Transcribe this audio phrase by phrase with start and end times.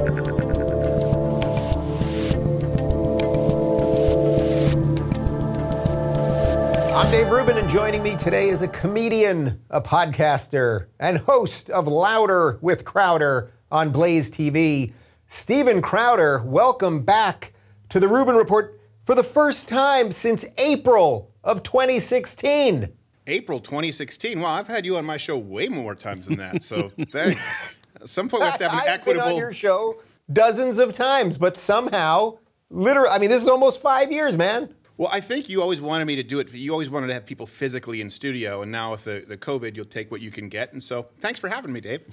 [0.00, 0.06] I'm
[7.10, 12.60] Dave Rubin, and joining me today is a comedian, a podcaster, and host of Louder
[12.60, 14.92] with Crowder on Blaze TV.
[15.26, 17.52] Steven Crowder, welcome back
[17.88, 22.88] to the Rubin Report for the first time since April of 2016.
[23.26, 24.38] April 2016.
[24.40, 26.62] Well, I've had you on my show way more times than that.
[26.62, 27.40] So thanks.
[28.00, 30.00] At some point, we have to have an I've been on your show
[30.32, 32.38] dozens of times, but somehow,
[32.70, 34.74] literally, I mean, this is almost five years, man.
[34.98, 36.52] Well, I think you always wanted me to do it.
[36.52, 39.76] You always wanted to have people physically in studio, and now with the, the COVID,
[39.76, 40.72] you'll take what you can get.
[40.72, 42.04] And so, thanks for having me, Dave.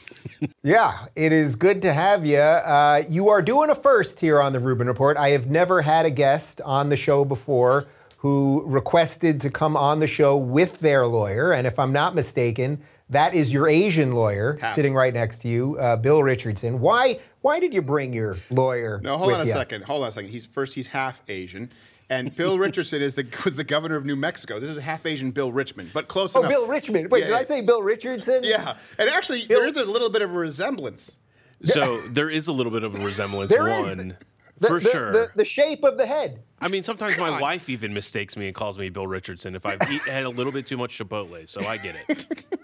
[0.64, 2.40] Yeah, it is good to have you.
[2.40, 5.16] Uh, you are doing a first here on the Rubin Report.
[5.16, 7.86] I have never had a guest on the show before
[8.18, 11.52] who requested to come on the show with their lawyer.
[11.54, 14.74] And if I'm not mistaken, that is your Asian lawyer Happy.
[14.74, 16.80] sitting right next to you, uh, Bill Richardson.
[16.80, 17.20] Why?
[17.42, 19.00] Why did you bring your lawyer?
[19.04, 19.54] No, hold with on a ya?
[19.54, 19.84] second.
[19.84, 20.32] Hold on a second.
[20.32, 20.74] He's first.
[20.74, 21.72] He's half Asian,
[22.10, 24.60] and Bill Richardson is the was the governor of New Mexico.
[24.60, 26.52] This is a half Asian Bill Richmond, but close Oh, enough.
[26.52, 27.12] Oh, Bill Richmond.
[27.12, 27.40] Wait, Yeah, did yeah.
[27.40, 28.44] I say Bill Richardson?
[28.44, 31.16] Yeah, and actually, there is a little bit of a resemblance.
[31.64, 33.52] So there is a little bit of a resemblance.
[33.52, 34.14] There is.
[34.58, 35.12] One, The, for the- sure.
[35.12, 36.42] The, the shape of the head.
[36.62, 39.82] I mean, sometimes my wife even mistakes me and calls me Bill Richardson if I've
[39.92, 41.48] eat, had a little bit too much Chipotle.
[41.48, 42.46] So I get it.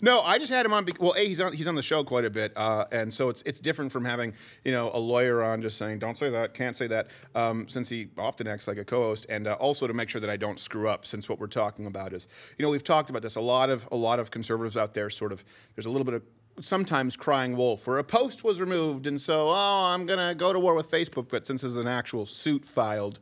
[0.00, 0.84] No, I just had him on.
[0.84, 3.28] be- Well, a he's on he's on the show quite a bit, uh, and so
[3.28, 4.32] it's it's different from having
[4.64, 7.88] you know a lawyer on just saying don't say that, can't say that, um, since
[7.88, 10.60] he often acts like a co-host, and uh, also to make sure that I don't
[10.60, 11.04] screw up.
[11.04, 13.88] Since what we're talking about is you know we've talked about this a lot of
[13.90, 16.22] a lot of conservatives out there sort of there's a little bit of
[16.60, 20.58] sometimes crying wolf where a post was removed and so oh I'm gonna go to
[20.58, 23.18] war with Facebook, but since there's an actual suit filed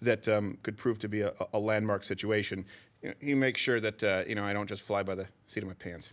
[0.00, 2.64] that um, could prove to be a, a landmark situation.
[3.02, 5.62] You, you make sure that uh, you know I don't just fly by the seat
[5.62, 6.12] of my pants.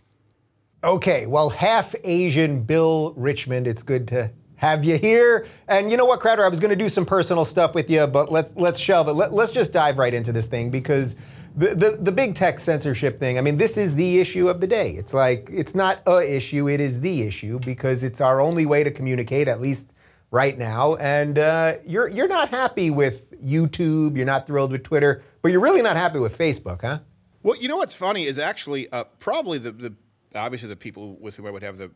[0.84, 5.46] Okay, well, half Asian Bill Richmond, it's good to have you here.
[5.68, 8.04] And you know what, Crowder, I was going to do some personal stuff with you,
[8.08, 9.12] but let's, let's shove it.
[9.12, 11.14] Let, let's just dive right into this thing because
[11.56, 14.92] the, the, big tech censorship thing, I mean, this is the issue of the day.
[14.92, 18.84] It's like, it's not a issue, it is the issue because it's our only way
[18.84, 19.92] to communicate, at least
[20.30, 20.96] right now.
[20.96, 25.60] And uh, you're, you're not happy with YouTube, you're not thrilled with Twitter, but you're
[25.60, 27.00] really not happy with Facebook, huh?
[27.42, 29.94] Well, you know what's funny is actually uh, probably the, the
[30.34, 31.90] obviously the people with whom I would have the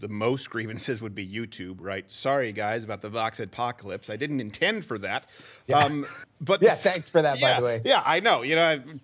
[0.00, 2.10] the most grievances would be YouTube, right?
[2.10, 4.10] Sorry guys about the Vox Adpocalypse.
[4.10, 5.26] I didn't intend for that.
[5.72, 6.06] Um,
[6.40, 7.80] but Yeah, thanks for that, by the way.
[7.84, 8.42] Yeah, I know.
[8.42, 9.00] You know, I'm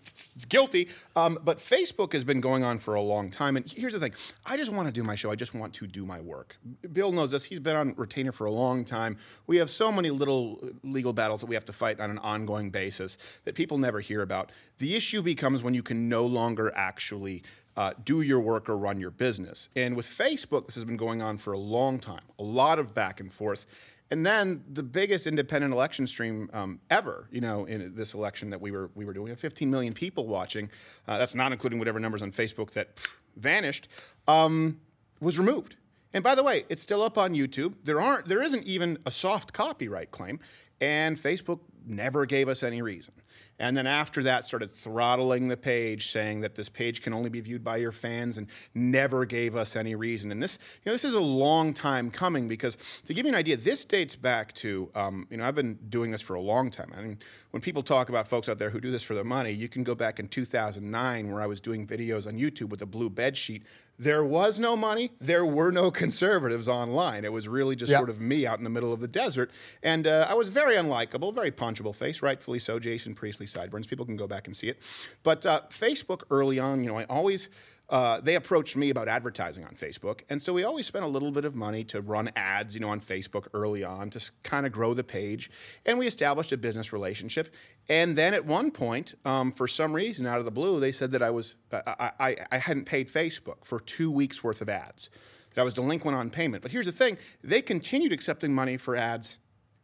[0.48, 0.88] guilty.
[1.14, 3.56] Um, but Facebook has been going on for a long time.
[3.56, 4.14] And here's the thing:
[4.46, 5.30] I just want to do my show.
[5.30, 6.56] I just want to do my work.
[6.92, 7.44] Bill knows this.
[7.44, 9.18] He's been on retainer for a long time.
[9.46, 12.70] We have so many little legal battles that we have to fight on an ongoing
[12.70, 14.50] basis that people never hear about.
[14.78, 17.42] The issue becomes when you can no longer actually
[17.76, 19.68] uh, do your work or run your business.
[19.76, 22.22] And with Facebook, this has been going on for a long time.
[22.38, 23.66] A lot of back and forth.
[24.10, 28.60] And then the biggest independent election stream um, ever, you know, in this election that
[28.60, 30.70] we were we were doing, we 15 million people watching.
[31.08, 33.88] Uh, that's not including whatever numbers on Facebook that pff, vanished.
[34.28, 34.80] Um,
[35.20, 35.76] was removed.
[36.12, 37.74] And by the way, it's still up on YouTube.
[37.84, 40.40] There aren't there isn't even a soft copyright claim,
[40.80, 43.14] and Facebook never gave us any reason.
[43.58, 47.40] And then after that, started throttling the page, saying that this page can only be
[47.40, 50.30] viewed by your fans, and never gave us any reason.
[50.30, 53.38] And this, you know, this is a long time coming because to give you an
[53.38, 56.70] idea, this dates back to, um, you know, I've been doing this for a long
[56.70, 56.92] time.
[56.96, 57.18] I mean,
[57.50, 59.82] when people talk about folks out there who do this for their money, you can
[59.82, 63.36] go back in 2009 where I was doing videos on YouTube with a blue bed
[63.36, 63.62] sheet.
[63.98, 65.12] There was no money.
[65.20, 67.24] There were no conservatives online.
[67.24, 67.98] It was really just Yeah.
[67.98, 69.50] sort of me out in the middle of the desert.
[69.82, 72.78] And uh, I was very unlikable, very punchable face, rightfully so.
[72.78, 73.86] Jason Priestley sideburns.
[73.86, 74.78] People can go back and see it.
[75.22, 77.48] But uh, Facebook early on, you know, I always.
[77.88, 81.30] Uh, they approached me about advertising on Facebook, and so we always spent a little
[81.30, 84.72] bit of money to run ads, you know, on Facebook early on to kind of
[84.72, 85.50] grow the page,
[85.84, 87.54] and we established a business relationship.
[87.88, 91.12] And then at one point, um, for some reason, out of the blue, they said
[91.12, 95.08] that I was I, I, I hadn't paid Facebook for two weeks worth of ads,
[95.54, 96.62] that I was delinquent on payment.
[96.62, 99.38] But here's the thing: they continued accepting money for ads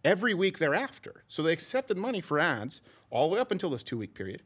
[0.04, 1.22] every week thereafter.
[1.28, 4.43] So they accepted money for ads all the way up until this two week period.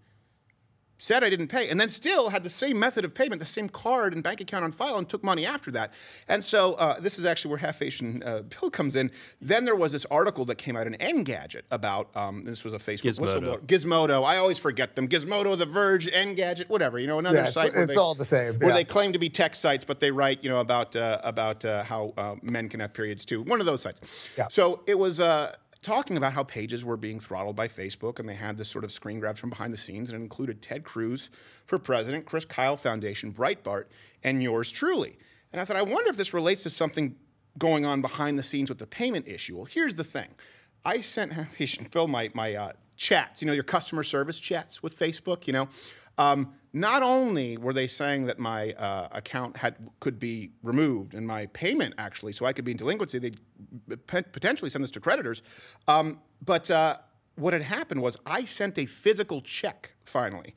[0.99, 3.69] Said I didn't pay, and then still had the same method of payment, the same
[3.69, 5.93] card and bank account on file, and took money after that.
[6.27, 9.11] And so uh, this is actually where Half Asian uh, Bill comes in.
[9.41, 12.79] Then there was this article that came out in Engadget about um, this was a
[12.79, 13.41] Facebook Gizmodo.
[13.41, 13.67] whistleblower.
[13.67, 14.25] Gizmodo.
[14.25, 15.07] I always forget them.
[15.07, 16.99] Gizmodo, The Verge, Engadget, whatever.
[16.99, 17.73] You know, another Yeah, site.
[17.75, 18.77] it's they- all the same, Where yeah.
[18.77, 21.83] they claim to be tech sites, but they write, you know, about uh, about uh,
[21.85, 23.43] how uh, men can have periods too.
[23.43, 24.01] One of those sites.
[24.39, 24.49] Yeah.
[24.49, 25.55] So it was uh,
[25.87, 28.91] talking about how pages were being throttled by Facebook, and they had this sort of
[28.91, 31.31] screen grabs from behind the scenes, and it included Ted Cruz
[31.65, 33.85] for president, Chris Kyle Foundation, Breitbart,
[34.25, 35.17] and yours truly.
[35.53, 37.15] And I thought, I wonder if this relates to something
[37.57, 39.57] going on behind the scenes with the payment issue.
[39.57, 40.29] Well, here's the thing.
[40.85, 41.33] I sent
[41.93, 45.69] Bill my, my uh, chats, you know, your customer service chats with Facebook, you know.
[46.19, 51.27] Um, not only were they saying that my uh, account had could be removed and
[51.27, 53.41] my payment actually, so I could be in delinquency, they'd
[54.07, 55.43] potentially send this to creditors.
[55.89, 56.99] Um, but uh,
[57.37, 60.55] what had happened was I sent a physical check finally,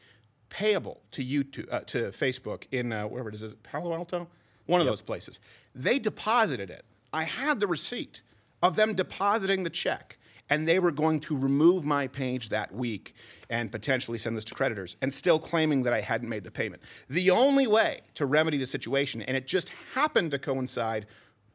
[0.50, 3.94] payable to you to, uh, to Facebook in uh, wherever it is, is it Palo
[3.94, 4.28] Alto,
[4.66, 5.40] one of those places.
[5.74, 6.86] They deposited it.
[7.14, 8.22] I had the receipt
[8.62, 10.19] of them depositing the check
[10.50, 13.14] and they were going to remove my page that week
[13.50, 16.82] and potentially send this to creditors and still claiming that I hadn't made the payment.
[17.10, 21.06] The only way to remedy the situation, and it just happened to coincide,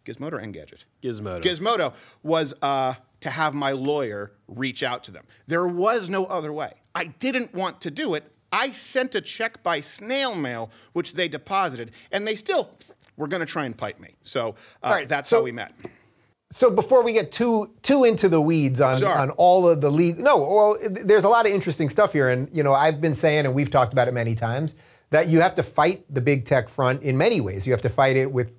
[0.05, 0.85] Gizmodo or Engadget?
[1.02, 1.43] Gizmodo.
[1.43, 5.25] Gizmodo was uh, to have my lawyer reach out to them.
[5.46, 6.73] There was no other way.
[6.94, 8.31] I didn't want to do it.
[8.52, 12.70] I sent a check by snail mail, which they deposited, and they still
[13.17, 14.11] were going to try and pipe me.
[14.23, 15.73] So uh, right, that's so- how we met
[16.55, 20.21] so before we get too too into the weeds on, on all of the league,
[20.21, 23.45] no, well, there's a lot of interesting stuff here, and you know, I've been saying,
[23.45, 24.77] and we've talked about it many times,
[25.11, 27.67] that you have to fight the big tech front in many ways.
[27.67, 28.53] You have to fight it with,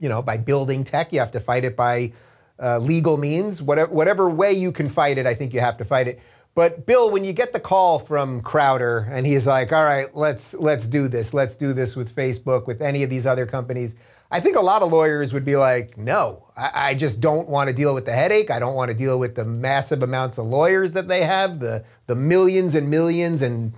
[0.00, 1.12] you know, by building tech.
[1.12, 2.14] You have to fight it by
[2.58, 3.60] uh, legal means.
[3.60, 6.22] Whatever whatever way you can fight it, I think you have to fight it.
[6.54, 10.54] But Bill, when you get the call from Crowder and he's like, "All right, let's
[10.54, 11.34] let's do this.
[11.34, 13.96] Let's do this with Facebook, with any of these other companies."
[14.34, 17.68] I think a lot of lawyers would be like, no, I, I just don't want
[17.68, 18.50] to deal with the headache.
[18.50, 21.84] I don't want to deal with the massive amounts of lawyers that they have, the,
[22.08, 23.72] the millions and millions, and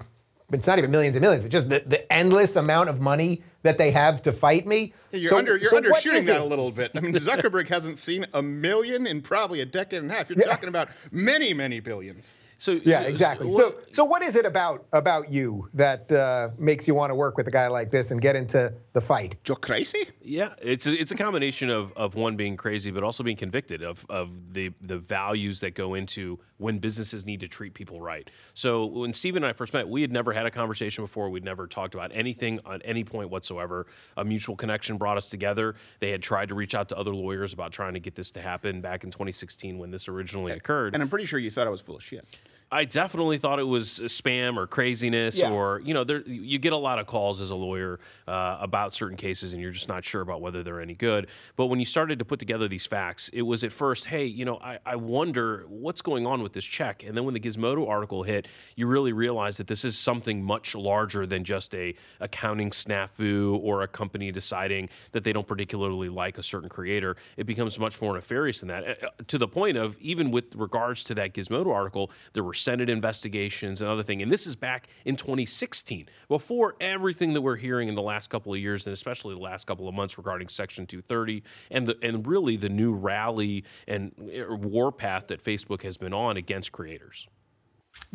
[0.50, 3.76] it's not even millions and millions, it's just the, the endless amount of money that
[3.76, 4.94] they have to fight me.
[5.12, 6.90] You're, so, under, you're so undershooting that a little bit.
[6.94, 10.30] I mean, Zuckerberg hasn't seen a million in probably a decade and a half.
[10.30, 10.46] You're yeah.
[10.46, 12.32] talking about many, many billions.
[12.58, 13.50] So yeah, exactly.
[13.52, 17.36] So, so what is it about about you that uh, makes you want to work
[17.36, 19.36] with a guy like this and get into the fight?
[19.46, 20.08] You're crazy.
[20.22, 23.82] Yeah, it's a, it's a combination of, of one being crazy, but also being convicted
[23.82, 28.30] of of the the values that go into when businesses need to treat people right.
[28.54, 31.28] So when Steven and I first met, we had never had a conversation before.
[31.28, 33.86] We'd never talked about anything on any point whatsoever.
[34.16, 35.74] A mutual connection brought us together.
[36.00, 38.40] They had tried to reach out to other lawyers about trying to get this to
[38.40, 40.94] happen back in 2016 when this originally occurred.
[40.94, 42.26] And I'm pretty sure you thought I was full of shit.
[42.70, 45.50] I definitely thought it was spam or craziness, yeah.
[45.50, 48.92] or you know, there you get a lot of calls as a lawyer uh, about
[48.92, 51.28] certain cases, and you're just not sure about whether they're any good.
[51.54, 54.44] But when you started to put together these facts, it was at first, hey, you
[54.44, 57.88] know, I, I wonder what's going on with this check, and then when the Gizmodo
[57.88, 62.70] article hit, you really realize that this is something much larger than just a accounting
[62.70, 67.16] snafu or a company deciding that they don't particularly like a certain creator.
[67.36, 71.14] It becomes much more nefarious than that, to the point of even with regards to
[71.14, 74.22] that Gizmodo article, there were Senate investigations and other thing.
[74.22, 78.52] And this is back in 2016, before everything that we're hearing in the last couple
[78.52, 82.26] of years, and especially the last couple of months regarding Section 230 and the and
[82.26, 87.28] really the new rally and er, warpath that Facebook has been on against creators.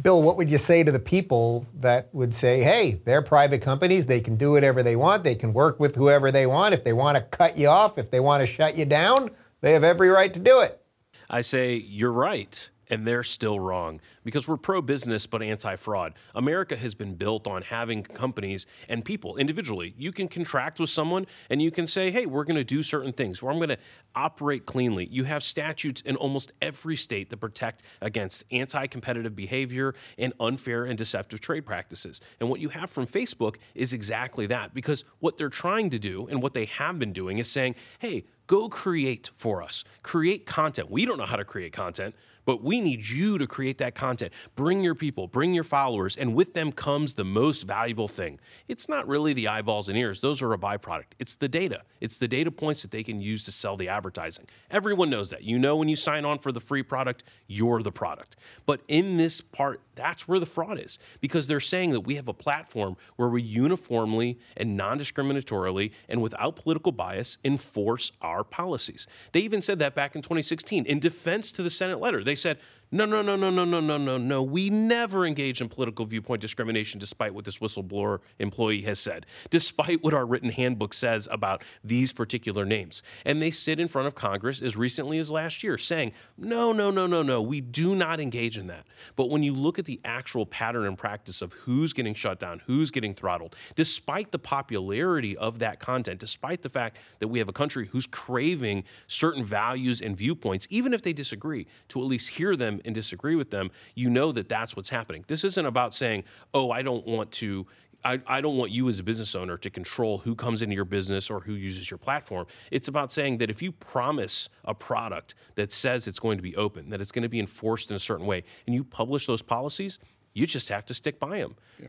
[0.02, 4.06] Bill, what would you say to the people that would say, hey, they're private companies,
[4.06, 6.74] they can do whatever they want, they can work with whoever they want.
[6.74, 9.74] If they want to cut you off, if they want to shut you down, they
[9.74, 10.82] have every right to do it?
[11.30, 16.14] I say, you're right and they're still wrong because we're pro business but anti fraud.
[16.36, 19.96] America has been built on having companies and people individually.
[19.98, 23.14] You can contract with someone and you can say, hey, we're going to do certain
[23.14, 23.78] things, or I'm going to
[24.14, 25.08] operate cleanly.
[25.10, 30.84] You have statutes in almost every state that protect against anti competitive behavior and unfair
[30.84, 32.20] and deceptive trade practices.
[32.40, 36.28] And what you have from Facebook is exactly that because what they're trying to do
[36.28, 40.92] and what they have been doing is saying, hey, go create for us, create content.
[40.92, 42.16] We don't know how to create content.
[42.46, 44.34] But we need you to create that content.
[44.56, 48.40] Bring your people, bring your followers, and with them comes the most valuable thing.
[48.68, 51.14] It's not really the eyeballs and ears, those are a byproduct.
[51.20, 51.84] It's the data.
[52.00, 54.46] It's the data points that they can use to sell the advertising.
[54.70, 55.44] Everyone knows that.
[55.44, 58.36] You know when you sign on for the free product, you're the product.
[58.66, 62.28] But in this part, that's where the fraud is because they're saying that we have
[62.28, 69.06] a platform where we uniformly and non discriminatorily and without political bias enforce our policies.
[69.32, 72.24] They even said that back in 2016 in defense to the Senate letter.
[72.24, 72.60] They they said
[72.94, 74.44] no, no, no, no, no, no, no, no, no.
[74.44, 80.04] We never engage in political viewpoint discrimination, despite what this whistleblower employee has said, despite
[80.04, 83.02] what our written handbook says about these particular names.
[83.26, 86.92] And they sit in front of Congress as recently as last year saying, no, no,
[86.92, 88.86] no, no, no, we do not engage in that.
[89.16, 92.62] But when you look at the actual pattern and practice of who's getting shut down,
[92.66, 97.48] who's getting throttled, despite the popularity of that content, despite the fact that we have
[97.48, 102.28] a country who's craving certain values and viewpoints, even if they disagree, to at least
[102.30, 105.24] hear them and disagree with them, you know that that's what's happening.
[105.28, 106.24] This isn't about saying,
[106.54, 107.68] oh, I don't want to
[108.04, 110.86] I, I don't want you as a business owner to control who comes into your
[110.86, 112.48] business or who uses your platform.
[112.72, 116.56] It's about saying that if you promise a product that says it's going to be
[116.56, 119.42] open, that it's going to be enforced in a certain way, and you publish those
[119.42, 120.00] policies,
[120.34, 121.56] you just have to stick by them.
[121.80, 121.88] Yeah,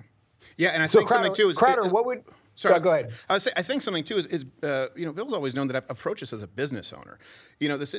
[0.56, 1.86] yeah and I so think Crowder, something too is Crowder.
[1.86, 3.12] is, what would Sorry, go, go ahead.
[3.28, 5.76] I, say, I think something too is, is uh, you know, Bill's always known that
[5.76, 7.18] I've approached this as a business owner.
[7.60, 7.96] You know, this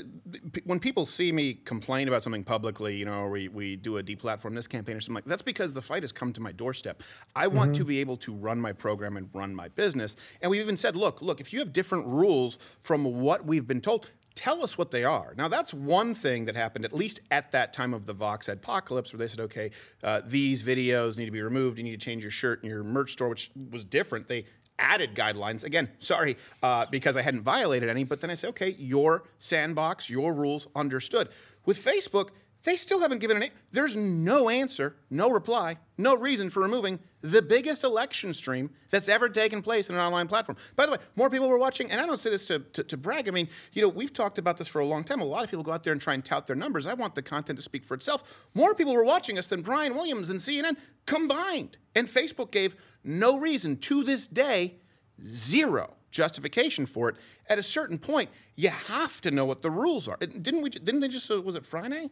[0.65, 4.53] when people see me complain about something publicly, you know, we, we do a deplatform
[4.55, 7.01] this campaign or something like that's because the fight has come to my doorstep.
[7.35, 7.79] I want mm-hmm.
[7.79, 10.15] to be able to run my program and run my business.
[10.41, 13.81] And we've even said, look, look, if you have different rules from what we've been
[13.81, 15.33] told, tell us what they are.
[15.37, 19.13] Now, that's one thing that happened, at least at that time of the Vox Adpocalypse,
[19.13, 19.71] where they said, okay,
[20.03, 21.77] uh, these videos need to be removed.
[21.77, 24.27] You need to change your shirt in your merch store, which was different.
[24.27, 24.45] They
[24.79, 25.63] added guidelines.
[25.63, 30.09] Again, sorry, uh, because I hadn't violated any, but then I said, okay, your sandbox,
[30.09, 31.29] your rules, understood.
[31.65, 32.29] With Facebook,
[32.63, 33.51] they still haven't given any.
[33.71, 39.27] There's no answer, no reply, no reason for removing the biggest election stream that's ever
[39.27, 40.57] taken place in an online platform.
[40.75, 42.97] By the way, more people were watching, and I don't say this to, to, to,
[42.97, 43.27] brag.
[43.27, 45.19] I mean, you know, we've talked about this for a long time.
[45.19, 46.85] A lot of people go out there and try and tout their numbers.
[46.85, 48.23] I want the content to speak for itself.
[48.53, 51.77] More people were watching us than Brian Williams and CNN combined.
[51.95, 54.75] And Facebook gave no reason to this day,
[55.21, 57.15] zero justification for it.
[57.49, 60.17] At a certain point, you have to know what the rules are.
[60.17, 60.69] Didn't we?
[60.69, 61.29] Didn't they just?
[61.29, 62.09] Uh, was it Friday?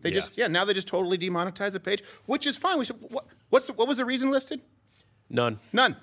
[0.00, 0.14] They yeah.
[0.14, 0.48] just yeah.
[0.48, 2.78] Now they just totally demonetize the page, which is fine.
[2.78, 3.26] We said what?
[3.50, 4.62] What's the, what was the reason listed?
[5.30, 5.58] None.
[5.72, 5.96] None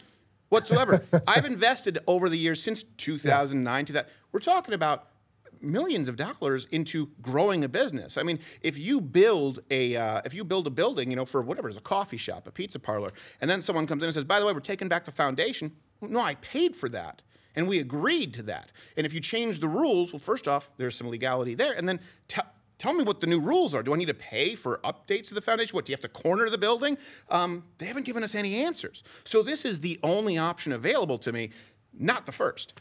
[0.51, 1.03] whatsoever.
[1.27, 4.09] I've invested over the years since 2009 to that.
[4.31, 5.07] We're talking about
[5.61, 8.17] millions of dollars into growing a business.
[8.17, 11.41] I mean, if you build a uh, if you build a building, you know, for
[11.41, 14.25] whatever, it's a coffee shop, a pizza parlor, and then someone comes in and says,
[14.25, 15.71] "By the way, we're taking back the foundation."
[16.01, 17.21] No, I paid for that.
[17.53, 18.71] And we agreed to that.
[18.95, 21.73] And if you change the rules, well, first off, there's some legality there.
[21.73, 22.45] And then tell
[22.81, 23.83] tell me what the new rules are.
[23.83, 25.75] Do I need to pay for updates to the foundation?
[25.75, 26.97] What, do you have to corner the building?
[27.29, 29.03] Um, they haven't given us any answers.
[29.23, 31.51] So this is the only option available to me,
[31.93, 32.73] not the first.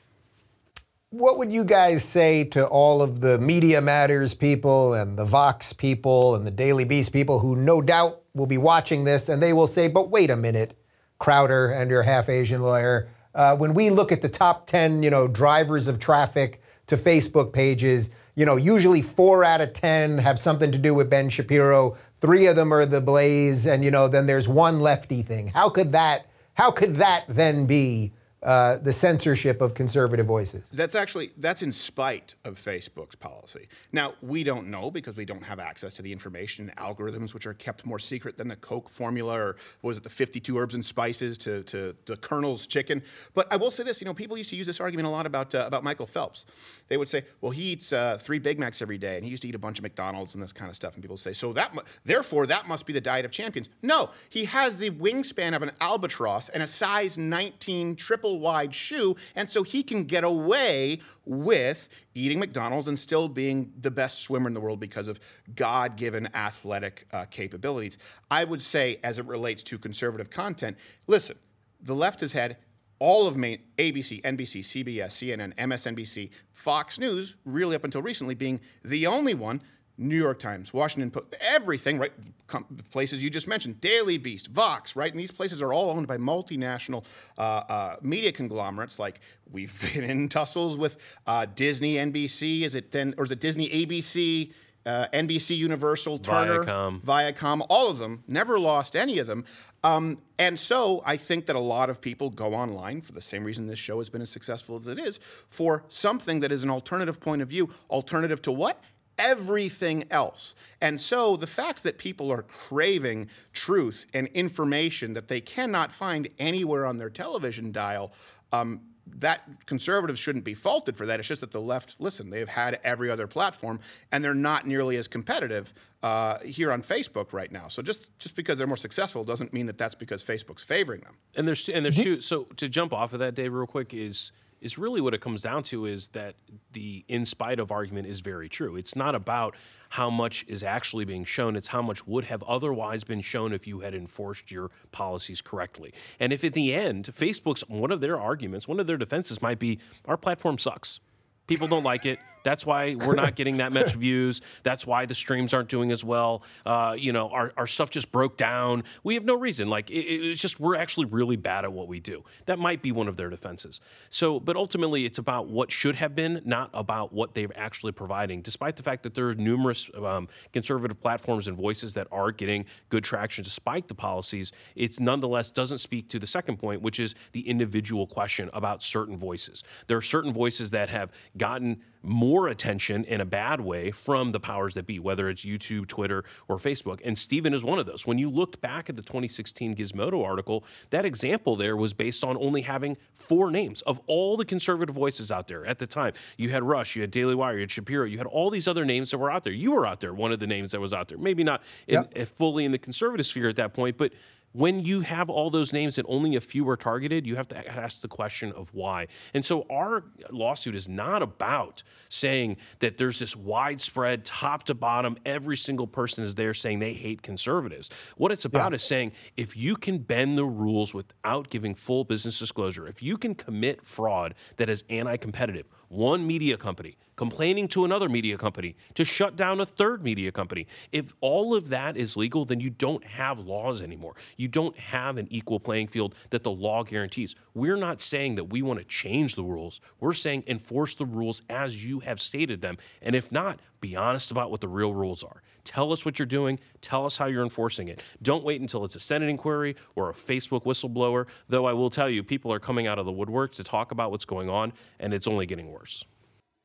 [1.11, 5.75] What would you guys say to all of the Media Matters people and the Vox
[5.75, 9.53] people and the Daily Beast people who no doubt will be watching this and they
[9.53, 10.79] will say, but wait a minute,
[11.19, 15.11] Crowder and your half Asian lawyer, uh, when we look at the top 10, you
[15.11, 20.39] know, drivers of traffic to Facebook pages, you know, usually four out of 10 have
[20.39, 21.99] something to do with Ben Shapiro.
[22.23, 25.49] Three of them are the Blaze, and, you know, then there's one lefty thing.
[25.49, 30.65] How could that, how could that then be uh, the censorship of conservative voices.
[30.73, 33.69] That's actually that's in spite of Facebook's policy.
[33.93, 37.55] Now we don't know because we don't have access to the information algorithms, which are
[37.55, 41.37] kept more secret than the Coke formula or was it the 52 herbs and spices
[41.39, 43.03] to, to the Colonel's chicken.
[43.35, 45.27] But I will say this: you know, people used to use this argument a lot
[45.27, 46.47] about uh, about Michael Phelps.
[46.89, 49.43] They would say, well, he eats uh, three Big Macs every day, and he used
[49.43, 50.95] to eat a bunch of McDonald's and this kind of stuff.
[50.95, 53.69] And people say, so that mu- therefore that must be the diet of champions.
[53.83, 59.17] No, he has the wingspan of an albatross and a size 19 triple wide shoe,
[59.35, 64.49] and so he can get away with eating McDonald's and still being the best swimmer
[64.49, 65.19] in the world because of
[65.55, 67.99] God given athletic uh, capabilities.
[68.31, 71.37] I would say, as it relates to conservative content, listen,
[71.83, 72.59] the left has had
[73.01, 78.61] all of main ABC, NBC, CBS, CNN, MSNBC, Fox News, really up until recently being
[78.85, 79.63] the only one
[80.01, 82.13] New York Times, Washington Post, everything, right?
[82.47, 85.13] Com- places you just mentioned, Daily Beast, Vox, right?
[85.13, 87.05] And these places are all owned by multinational
[87.39, 88.99] uh, uh, media conglomerates.
[88.99, 92.63] Like we've been in tussles with uh, Disney, NBC.
[92.63, 94.53] Is it then, or is it Disney, ABC?
[94.87, 97.03] Uh, NBC Universal, Turner, Viacom.
[97.03, 99.45] Viacom, all of them, never lost any of them.
[99.85, 103.45] Um, and so I think that a lot of people go online for the same
[103.45, 106.71] reason this show has been as successful as it is for something that is an
[106.71, 107.69] alternative point of view.
[107.91, 108.83] Alternative to what?
[109.19, 110.55] Everything else.
[110.81, 116.29] And so the fact that people are craving truth and information that they cannot find
[116.39, 118.13] anywhere on their television dial,
[118.53, 118.81] um,
[119.19, 121.19] that conservatives shouldn't be faulted for that.
[121.19, 123.81] It's just that the left, listen, they've had every other platform,
[124.13, 127.69] and they're not nearly as competitive uh, here on Facebook right now.
[127.69, 131.17] So just just because they're more successful doesn't mean that that's because Facebook's favoring them.
[131.37, 132.21] And there's and there's two.
[132.21, 135.43] So to jump off of that, Dave, real quick is is really what it comes
[135.43, 136.35] down to is that
[136.73, 138.77] the in spite of argument is very true.
[138.77, 139.57] It's not about
[139.91, 143.67] how much is actually being shown, it's how much would have otherwise been shown if
[143.67, 145.93] you had enforced your policies correctly.
[146.21, 149.59] And if at the end, Facebook's one of their arguments, one of their defenses might
[149.59, 151.01] be our platform sucks.
[151.47, 152.21] People don't like it.
[152.43, 154.41] That's why we're not getting that much views.
[154.63, 156.43] That's why the streams aren't doing as well.
[156.65, 158.85] Uh, you know, our, our stuff just broke down.
[159.03, 159.69] We have no reason.
[159.69, 162.25] Like, it, it's just, we're actually really bad at what we do.
[162.47, 163.81] That might be one of their defenses.
[164.09, 168.43] So, but ultimately, it's about what should have been, not about what they're actually providing,
[168.43, 172.65] despite the fact that there are numerous um, conservative platforms and voices that are getting
[172.89, 174.53] good traction despite the policies.
[174.75, 179.17] It's nonetheless doesn't speak to the second point, which is the individual question about certain
[179.17, 179.63] voices.
[179.87, 184.41] There are certain voices that have gotten more attention in a bad way from the
[184.41, 187.01] powers that be, whether it's YouTube, Twitter, or Facebook.
[187.05, 188.07] And Steven is one of those.
[188.07, 192.37] When you looked back at the 2016 Gizmodo article, that example there was based on
[192.37, 196.15] only having four names of all the conservative voices out there at the time.
[196.37, 198.85] You had Rush, you had Daily Wire, you had Shapiro, you had all these other
[198.85, 199.53] names that were out there.
[199.53, 201.19] You were out there, one of the names that was out there.
[201.19, 202.29] Maybe not in, yep.
[202.37, 204.13] Fully in the conservative sphere at that point, but
[204.53, 207.69] when you have all those names and only a few are targeted, you have to
[207.69, 209.07] ask the question of why.
[209.33, 215.17] And so our lawsuit is not about saying that there's this widespread top to bottom,
[215.25, 217.91] every single person is there saying they hate conservatives.
[218.17, 218.77] What it's about yeah.
[218.77, 223.17] is saying if you can bend the rules without giving full business disclosure, if you
[223.17, 228.75] can commit fraud that is anti competitive, one media company complaining to another media company
[228.95, 230.67] to shut down a third media company.
[230.91, 234.15] If all of that is legal, then you don't have laws anymore.
[234.39, 237.35] You don't have an equal playing field that the law guarantees.
[237.53, 239.83] We're not saying that we want to change the rules.
[240.01, 242.79] We're saying enforce the rules as you have stated them.
[243.03, 245.43] And if not, be honest about what the real rules are.
[245.63, 246.59] Tell us what you're doing.
[246.81, 248.03] Tell us how you're enforcing it.
[248.23, 252.09] Don't wait until it's a Senate inquiry or a Facebook whistleblower, though I will tell
[252.09, 255.13] you, people are coming out of the woodwork to talk about what's going on, and
[255.13, 256.07] it's only getting worse.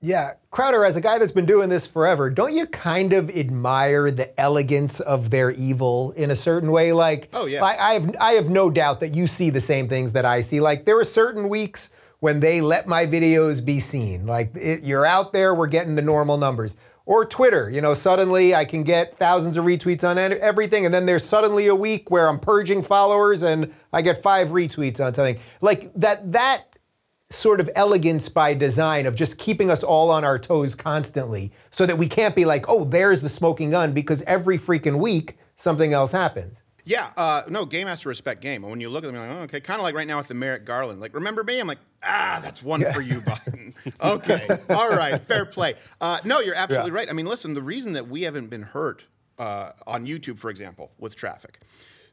[0.06, 4.12] Yeah, Crowder, as a guy that's been doing this forever, don't you kind of admire
[4.12, 6.94] the elegance of their evil in a certain way?
[6.94, 9.88] Like, oh yeah, I, I have I have no doubt that you see the same
[9.88, 10.60] things that I see.
[10.60, 14.28] Like, there are certain weeks when they let my videos be seen.
[14.28, 16.76] Like, it, you're out there, we're getting the normal numbers.
[17.08, 21.08] Or Twitter, you know, suddenly I can get thousands of retweets on everything, and then
[21.08, 25.40] there's suddenly a week where I'm purging followers and I get five retweets on something.
[25.62, 26.75] Like that that
[27.30, 31.86] sort of elegance by design of just keeping us all on our toes constantly so
[31.86, 35.94] that we can't be like, oh, there's the smoking gun because every freaking week something
[35.94, 36.62] else happens.
[36.88, 38.64] Yeah, uh, no, game has to respect game.
[38.64, 40.18] And when you look at them, you're like, oh, okay, kind of like right now
[40.18, 41.02] with the Merrick Garland.
[41.02, 41.60] Like, remember me?
[41.60, 42.94] I'm like, ah, that's one yeah.
[42.94, 43.74] for you, Biden.
[44.04, 45.74] okay, all right, fair play.
[46.00, 46.98] Uh, no, you're absolutely yeah.
[46.98, 47.10] right.
[47.10, 49.04] I mean, listen, the reason that we haven't been hurt
[49.40, 51.62] uh, on YouTube, for example, with traffic,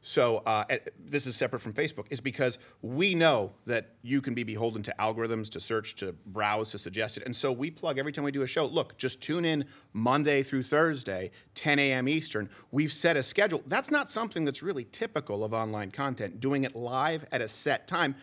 [0.03, 0.65] so uh,
[0.99, 4.95] this is separate from Facebook, is because we know that you can be beholden to
[4.99, 7.23] algorithms, to search, to browse, to suggest it.
[7.25, 10.43] And so we plug every time we do a show, look, just tune in Monday
[10.43, 12.09] through Thursday, 10 a.m.
[12.09, 12.49] Eastern.
[12.71, 13.63] We've set a schedule.
[13.65, 17.87] That's not something that's really typical of online content, doing it live at a set
[17.87, 18.15] time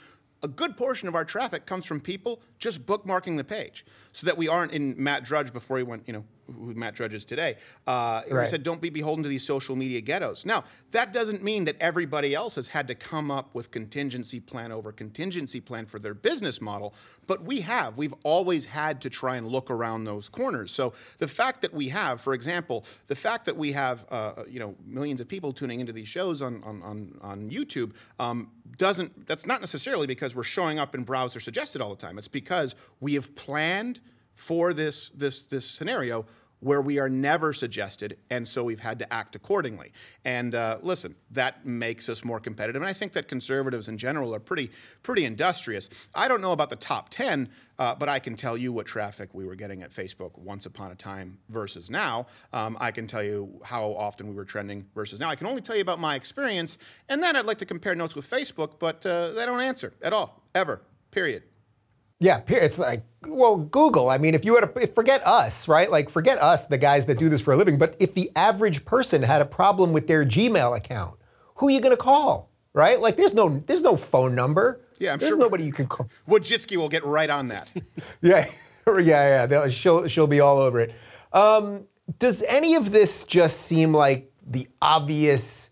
[0.43, 4.37] a good portion of our traffic comes from people just bookmarking the page so that
[4.37, 7.57] we aren't in Matt Drudge before he went, you know, who Matt Drudge is today.
[7.87, 8.45] Uh, right.
[8.45, 10.45] He said, don't be beholden to these social media ghettos.
[10.45, 14.73] Now, that doesn't mean that everybody else has had to come up with contingency plan
[14.73, 16.95] over contingency plan for their business model,
[17.27, 17.99] but we have.
[17.99, 20.71] We've always had to try and look around those corners.
[20.71, 24.61] So the fact that we have, for example, the fact that we have, uh, you
[24.61, 29.27] know, millions of people tuning into these shows on, on, on, on YouTube um, doesn't,
[29.27, 32.19] that's not necessarily because we're showing up in browser suggested all the time.
[32.19, 34.01] It's because we have planned
[34.35, 36.25] for this, this, this scenario
[36.61, 39.92] where we are never suggested, and so we've had to act accordingly.
[40.25, 42.83] And uh, listen, that makes us more competitive.
[42.83, 44.70] And I think that conservatives in general are pretty,
[45.03, 45.88] pretty industrious.
[46.14, 49.31] I don't know about the top 10, uh, but I can tell you what traffic
[49.33, 52.27] we were getting at Facebook once upon a time versus now.
[52.53, 55.31] Um, I can tell you how often we were trending versus now.
[55.31, 56.77] I can only tell you about my experience,
[57.09, 60.12] and then I'd like to compare notes with Facebook, but uh, they don't answer at
[60.12, 61.42] all, ever, period.
[62.20, 64.11] Yeah, it's like, well, Google.
[64.11, 65.90] I mean, if you had a, forget us, right?
[65.90, 67.78] Like, forget us, the guys that do this for a living.
[67.78, 71.18] But if the average person had a problem with their Gmail account,
[71.56, 73.00] who are you going to call, right?
[73.00, 74.83] Like, there's no, there's no phone number.
[74.98, 76.11] Yeah, I'm there's sure nobody you can call.
[76.28, 77.70] Wojcicki will get right on that.
[78.20, 78.46] yeah,
[78.87, 79.68] yeah, yeah.
[79.68, 80.94] She'll she'll be all over it.
[81.33, 81.87] Um,
[82.18, 85.69] does any of this just seem like the obvious?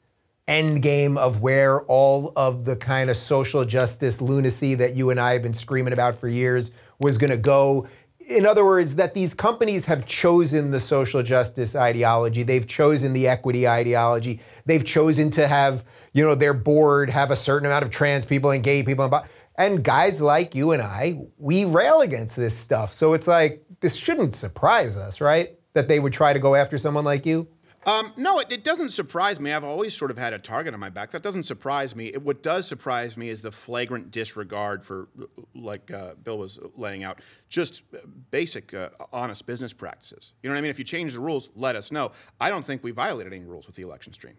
[0.49, 5.21] End game of where all of the kind of social justice lunacy that you and
[5.21, 7.87] I have been screaming about for years was going to go.
[8.19, 13.29] In other words, that these companies have chosen the social justice ideology, they've chosen the
[13.29, 17.91] equity ideology, they've chosen to have, you know, their board have a certain amount of
[17.91, 19.15] trans people and gay people and
[19.59, 22.93] and guys like you and I, we rail against this stuff.
[22.93, 25.59] So it's like this shouldn't surprise us, right?
[25.75, 27.49] That they would try to go after someone like you.
[27.87, 29.53] Um, no, it, it, doesn't surprise me.
[29.53, 31.11] I've always sort of had a target on my back.
[31.13, 32.09] That doesn't surprise me.
[32.09, 35.09] It, what does surprise me is the flagrant disregard for,
[35.55, 37.83] like uh, Bill was laying out, just
[38.31, 40.33] basic, uh, honest business practices.
[40.43, 40.71] You know what I mean?
[40.71, 42.13] If you change the rules, let us know.
[42.41, 44.35] I don't think we violated any rules with the election stream.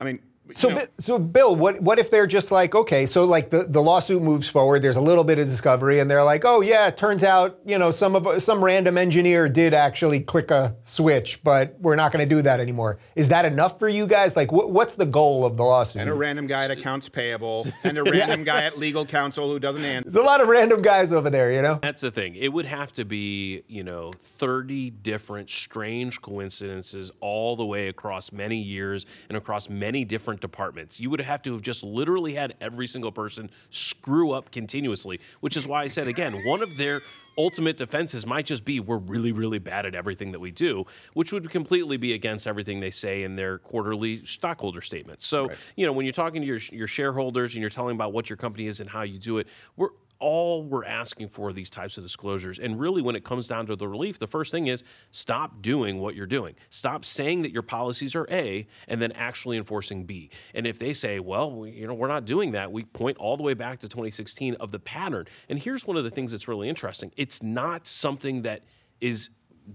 [0.00, 0.20] I mean,
[0.54, 3.80] so, know, so Bill, what what if they're just like, okay, so like the, the
[3.80, 6.96] lawsuit moves forward, there's a little bit of discovery, and they're like, oh yeah, it
[6.98, 11.76] turns out, you know, some of some random engineer did actually click a switch, but
[11.80, 12.98] we're not going to do that anymore.
[13.16, 14.36] Is that enough for you guys?
[14.36, 16.02] Like, wh- what's the goal of the lawsuit?
[16.02, 18.44] And a random guy at accounts payable, and a random yeah.
[18.44, 20.10] guy at legal counsel who doesn't answer.
[20.10, 21.78] There's a lot of random guys over there, you know.
[21.80, 22.36] That's the thing.
[22.36, 28.30] It would have to be, you know, 30 different strange coincidences all the way across
[28.30, 31.00] many years and across many different departments.
[31.00, 35.56] You would have to have just literally had every single person screw up continuously, which
[35.56, 37.02] is why I said again, one of their
[37.36, 41.32] ultimate defenses might just be we're really, really bad at everything that we do, which
[41.32, 45.26] would completely be against everything they say in their quarterly stockholder statements.
[45.26, 45.56] So, right.
[45.76, 48.36] you know, when you're talking to your, your shareholders and you're telling about what your
[48.36, 52.04] company is and how you do it, we're all we're asking for these types of
[52.04, 52.58] disclosures.
[52.58, 56.00] And really, when it comes down to the relief, the first thing is stop doing
[56.00, 56.54] what you're doing.
[56.70, 60.30] Stop saying that your policies are A and then actually enforcing B.
[60.54, 63.36] And if they say, well, we, you know, we're not doing that, we point all
[63.36, 65.26] the way back to 2016 of the pattern.
[65.48, 68.62] And here's one of the things that's really interesting it's not something that
[69.00, 69.30] is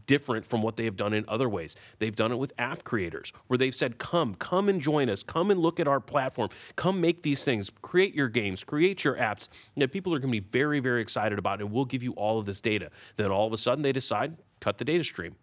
[0.06, 1.76] different from what they have done in other ways.
[2.00, 5.52] They've done it with app creators where they've said, come, come and join us, come
[5.52, 9.50] and look at our platform, come make these things, create your games, create your apps.
[9.78, 12.40] that people are going to be very, very excited about, and we'll give you all
[12.40, 12.90] of this data.
[13.16, 15.36] Then all of a sudden they decide, cut the data stream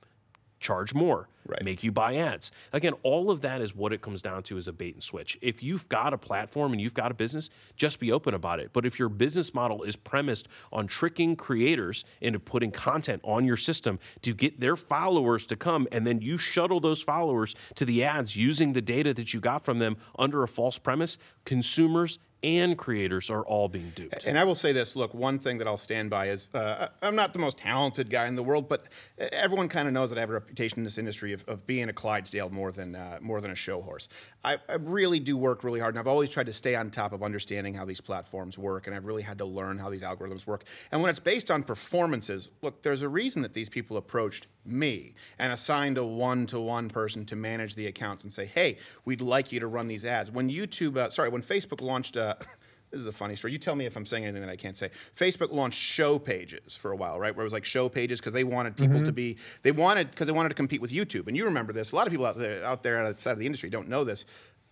[0.60, 1.62] charge more, right.
[1.64, 2.50] make you buy ads.
[2.72, 5.38] Again, all of that is what it comes down to is a bait and switch.
[5.40, 8.70] If you've got a platform and you've got a business, just be open about it.
[8.72, 13.56] But if your business model is premised on tricking creators into putting content on your
[13.56, 18.02] system to get their followers to come and then you shuttle those followers to the
[18.02, 22.76] ads using the data that you got from them under a false premise, consumers and
[22.76, 24.24] creators are all being duped.
[24.24, 27.16] And I will say this look, one thing that I'll stand by is uh, I'm
[27.16, 30.20] not the most talented guy in the world, but everyone kind of knows that I
[30.20, 33.40] have a reputation in this industry of, of being a Clydesdale more than, uh, more
[33.40, 34.08] than a show horse.
[34.44, 37.12] I, I, really do work really hard, and I've always tried to stay on top
[37.12, 40.46] of understanding how these platforms work, and I've really had to learn how these algorithms
[40.46, 40.64] work.
[40.92, 45.14] And when it's based on performances, look, there's a reason that these people approached me
[45.38, 49.20] and assigned a one to one person to manage the accounts and say, hey, we'd
[49.20, 50.30] like you to run these ads.
[50.30, 52.34] When YouTube, uh, sorry, when Facebook launched, uh,
[52.90, 53.52] this is a funny story.
[53.52, 54.90] You tell me if I'm saying anything that I can't say.
[55.16, 57.34] Facebook launched show pages for a while, right?
[57.34, 59.06] Where it was like show pages because they wanted people mm-hmm.
[59.06, 61.26] to be, they wanted, because they wanted to compete with YouTube.
[61.28, 61.92] And you remember this.
[61.92, 64.24] A lot of people out there, out there outside of the industry don't know this.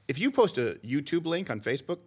[0.07, 1.99] If you post a YouTube link on Facebook,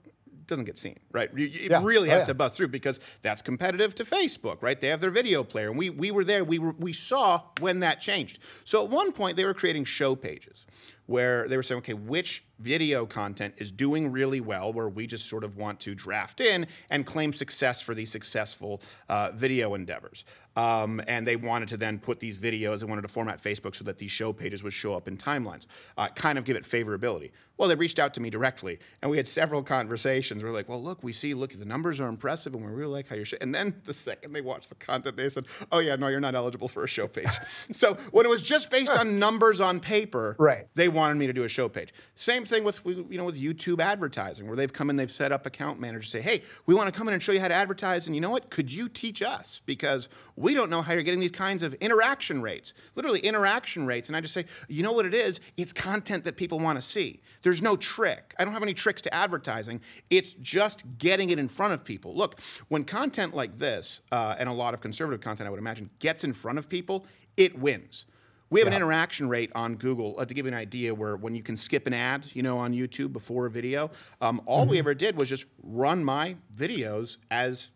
[0.48, 1.30] doesn't get seen, right?
[1.36, 1.82] It yeah.
[1.84, 2.28] really oh, has yeah.
[2.28, 4.80] to bust through because that's competitive to Facebook, right?
[4.80, 6.44] They have their video player, and we we were there.
[6.44, 8.40] We were, we saw when that changed.
[8.64, 10.66] So at one point, they were creating show pages
[11.06, 15.28] where they were saying, okay, which video content is doing really well, where we just
[15.28, 20.26] sort of want to draft in and claim success for these successful uh, video endeavors.
[20.58, 23.84] Um, and they wanted to then put these videos, they wanted to format Facebook so
[23.84, 25.68] that these show pages would show up in timelines,
[26.00, 27.30] uh, kind of give it favorability.
[27.58, 30.44] Well, they reached out to me directly, and we had several conversations.
[30.44, 32.92] We are like, well, look, we see, look, the numbers are impressive, and we really
[32.92, 33.26] like how you're.
[33.26, 33.36] Sh-.
[33.40, 36.36] And then the second they watched the content, they said, oh, yeah, no, you're not
[36.36, 37.28] eligible for a show page.
[37.72, 40.68] so when it was just based on numbers on paper, right.
[40.76, 41.94] they wanted me to do a show page.
[42.16, 45.46] Same thing with you know with YouTube advertising, where they've come in, they've set up
[45.46, 48.08] account managers, say, hey, we want to come in and show you how to advertise,
[48.08, 48.50] and you know what?
[48.50, 52.42] Could you teach us because we don't know how you're getting these kinds of interaction
[52.42, 54.08] rates, literally interaction rates.
[54.08, 55.40] And I just say, you know what it is?
[55.58, 57.22] It's content that people want to see.
[57.42, 58.36] There's no trick.
[58.38, 59.82] I don't have any tricks to advertising.
[60.10, 62.16] It's just getting it in front of people.
[62.16, 65.90] Look, when content like this, uh, and a lot of conservative content, I would imagine,
[66.00, 67.06] gets in front of people,
[67.36, 68.06] it wins.
[68.50, 68.76] We have yeah.
[68.76, 71.56] an interaction rate on Google uh, to give you an idea where when you can
[71.56, 74.72] skip an ad, you know, on YouTube before a video, um, all mm-hmm.
[74.72, 77.70] we ever did was just run my videos as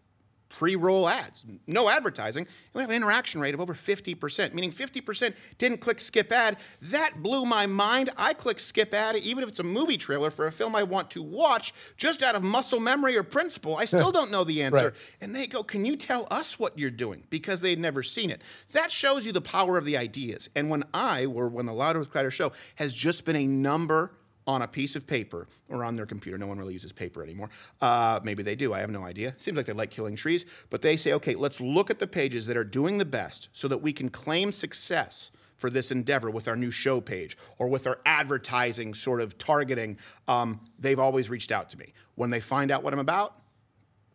[0.57, 5.33] pre-roll ads, no advertising, and we have an interaction rate of over 50%, meaning 50%
[5.57, 6.57] didn't click skip ad.
[6.81, 8.09] That blew my mind.
[8.17, 11.11] I click skip ad, even if it's a movie trailer for a film I want
[11.11, 13.77] to watch, just out of muscle memory or principle.
[13.77, 14.85] I still don't know the answer.
[14.85, 14.93] Right.
[15.21, 17.23] And they go, Can you tell us what you're doing?
[17.29, 18.41] Because they'd never seen it.
[18.71, 20.49] That shows you the power of the ideas.
[20.55, 24.11] And when I, or when the Louder with Crowder show has just been a number
[24.47, 26.37] on a piece of paper or on their computer.
[26.37, 27.49] No one really uses paper anymore.
[27.79, 28.73] Uh, maybe they do.
[28.73, 29.33] I have no idea.
[29.37, 30.45] Seems like they like killing trees.
[30.69, 33.67] But they say, okay, let's look at the pages that are doing the best so
[33.67, 37.85] that we can claim success for this endeavor with our new show page or with
[37.85, 39.97] our advertising sort of targeting.
[40.27, 41.93] Um, they've always reached out to me.
[42.15, 43.40] When they find out what I'm about,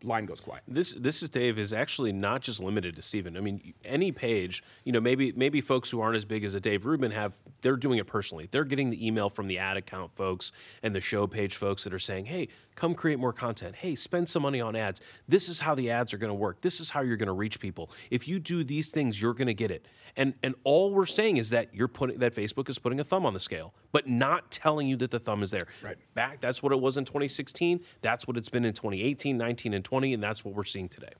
[0.02, 0.62] line goes quiet.
[0.68, 3.36] This this is Dave is actually not just limited to Steven.
[3.36, 6.60] I mean, any page, you know, maybe maybe folks who aren't as big as a
[6.60, 8.48] Dave Rubin have they're doing it personally.
[8.50, 11.94] They're getting the email from the ad account folks and the show page folks that
[11.94, 13.76] are saying, "Hey, come create more content.
[13.76, 15.00] Hey, spend some money on ads.
[15.28, 16.60] This is how the ads are going to work.
[16.60, 17.90] This is how you're going to reach people.
[18.10, 21.36] If you do these things, you're going to get it." And and all we're saying
[21.36, 24.50] is that you're putting that Facebook is putting a thumb on the scale, but not
[24.50, 25.66] telling you that the thumb is there.
[25.82, 25.96] Right.
[26.14, 27.80] Back that's what it was in 2016.
[28.00, 31.12] That's what it's been in 2018, 19 and 20 and that's what we're seeing today.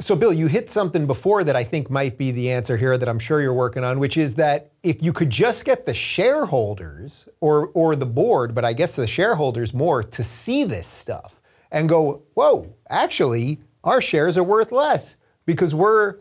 [0.00, 3.08] So, Bill, you hit something before that I think might be the answer here that
[3.08, 7.28] I'm sure you're working on, which is that if you could just get the shareholders
[7.40, 11.88] or, or the board, but I guess the shareholders more to see this stuff and
[11.88, 16.16] go, whoa, actually, our shares are worth less because we're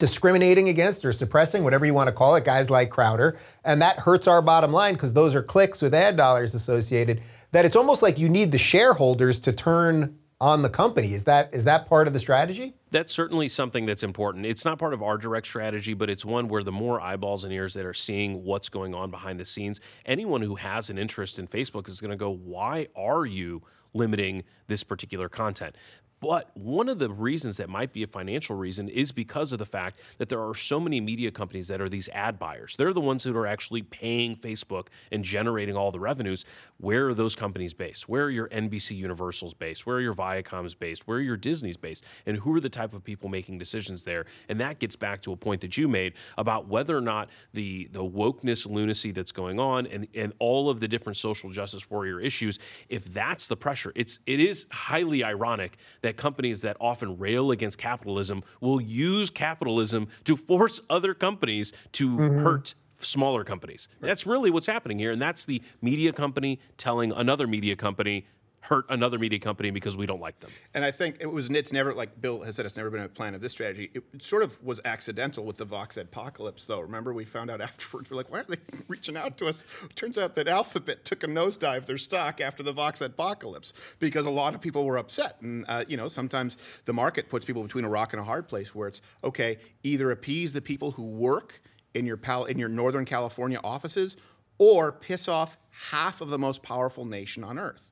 [0.00, 3.38] discriminating against or suppressing, whatever you want to call it, guys like Crowder.
[3.64, 7.22] And that hurts our bottom line because those are clicks with ad dollars associated.
[7.52, 11.12] That it's almost like you need the shareholders to turn on the company.
[11.12, 12.74] Is that is that part of the strategy?
[12.90, 14.46] That's certainly something that's important.
[14.46, 17.52] It's not part of our direct strategy, but it's one where the more eyeballs and
[17.52, 21.38] ears that are seeing what's going on behind the scenes, anyone who has an interest
[21.38, 25.76] in Facebook is going to go, "Why are you limiting this particular content?"
[26.20, 29.66] But one of the reasons that might be a financial reason is because of the
[29.66, 32.76] fact that there are so many media companies that are these ad buyers.
[32.76, 36.44] They're the ones that are actually paying Facebook and generating all the revenues.
[36.76, 38.08] Where are those companies based?
[38.08, 39.86] Where are your NBC Universal's based?
[39.86, 41.08] Where are your Viacom's based?
[41.08, 42.04] Where are your Disney's based?
[42.26, 44.26] And who are the type of people making decisions there?
[44.48, 47.88] And that gets back to a point that you made about whether or not the
[47.92, 52.20] the wokeness lunacy that's going on and, and all of the different social justice warrior
[52.20, 57.16] issues, if that's the pressure, it's it is highly ironic that that companies that often
[57.18, 62.42] rail against capitalism will use capitalism to force other companies to mm-hmm.
[62.42, 63.88] hurt smaller companies.
[64.00, 65.12] That's really what's happening here.
[65.12, 68.26] And that's the media company telling another media company,
[68.62, 70.50] hurt another media company because we don't like them.
[70.74, 73.08] And I think it was it's never like Bill has said it's never been a
[73.08, 73.90] plan of this strategy.
[73.94, 76.80] It, sort of was accidental with the Vox Adpocalypse though.
[76.80, 78.56] Remember we found out afterwards we're like why are they
[78.88, 79.64] reaching out to us?
[79.84, 84.26] It turns out that Alphabet took a nosedive their stock after the Vox Adpocalypse because
[84.26, 87.62] a lot of people were upset and uh, you know sometimes the market puts people
[87.62, 91.04] between a rock and a hard place where it's okay either appease the people who
[91.04, 91.62] work
[91.94, 94.16] in your pal- in your northern California offices
[94.58, 95.56] or piss off
[95.90, 97.89] half of the most powerful nation on earth.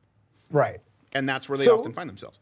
[0.50, 0.80] Right.
[1.12, 2.38] And that's where they so, often find themselves.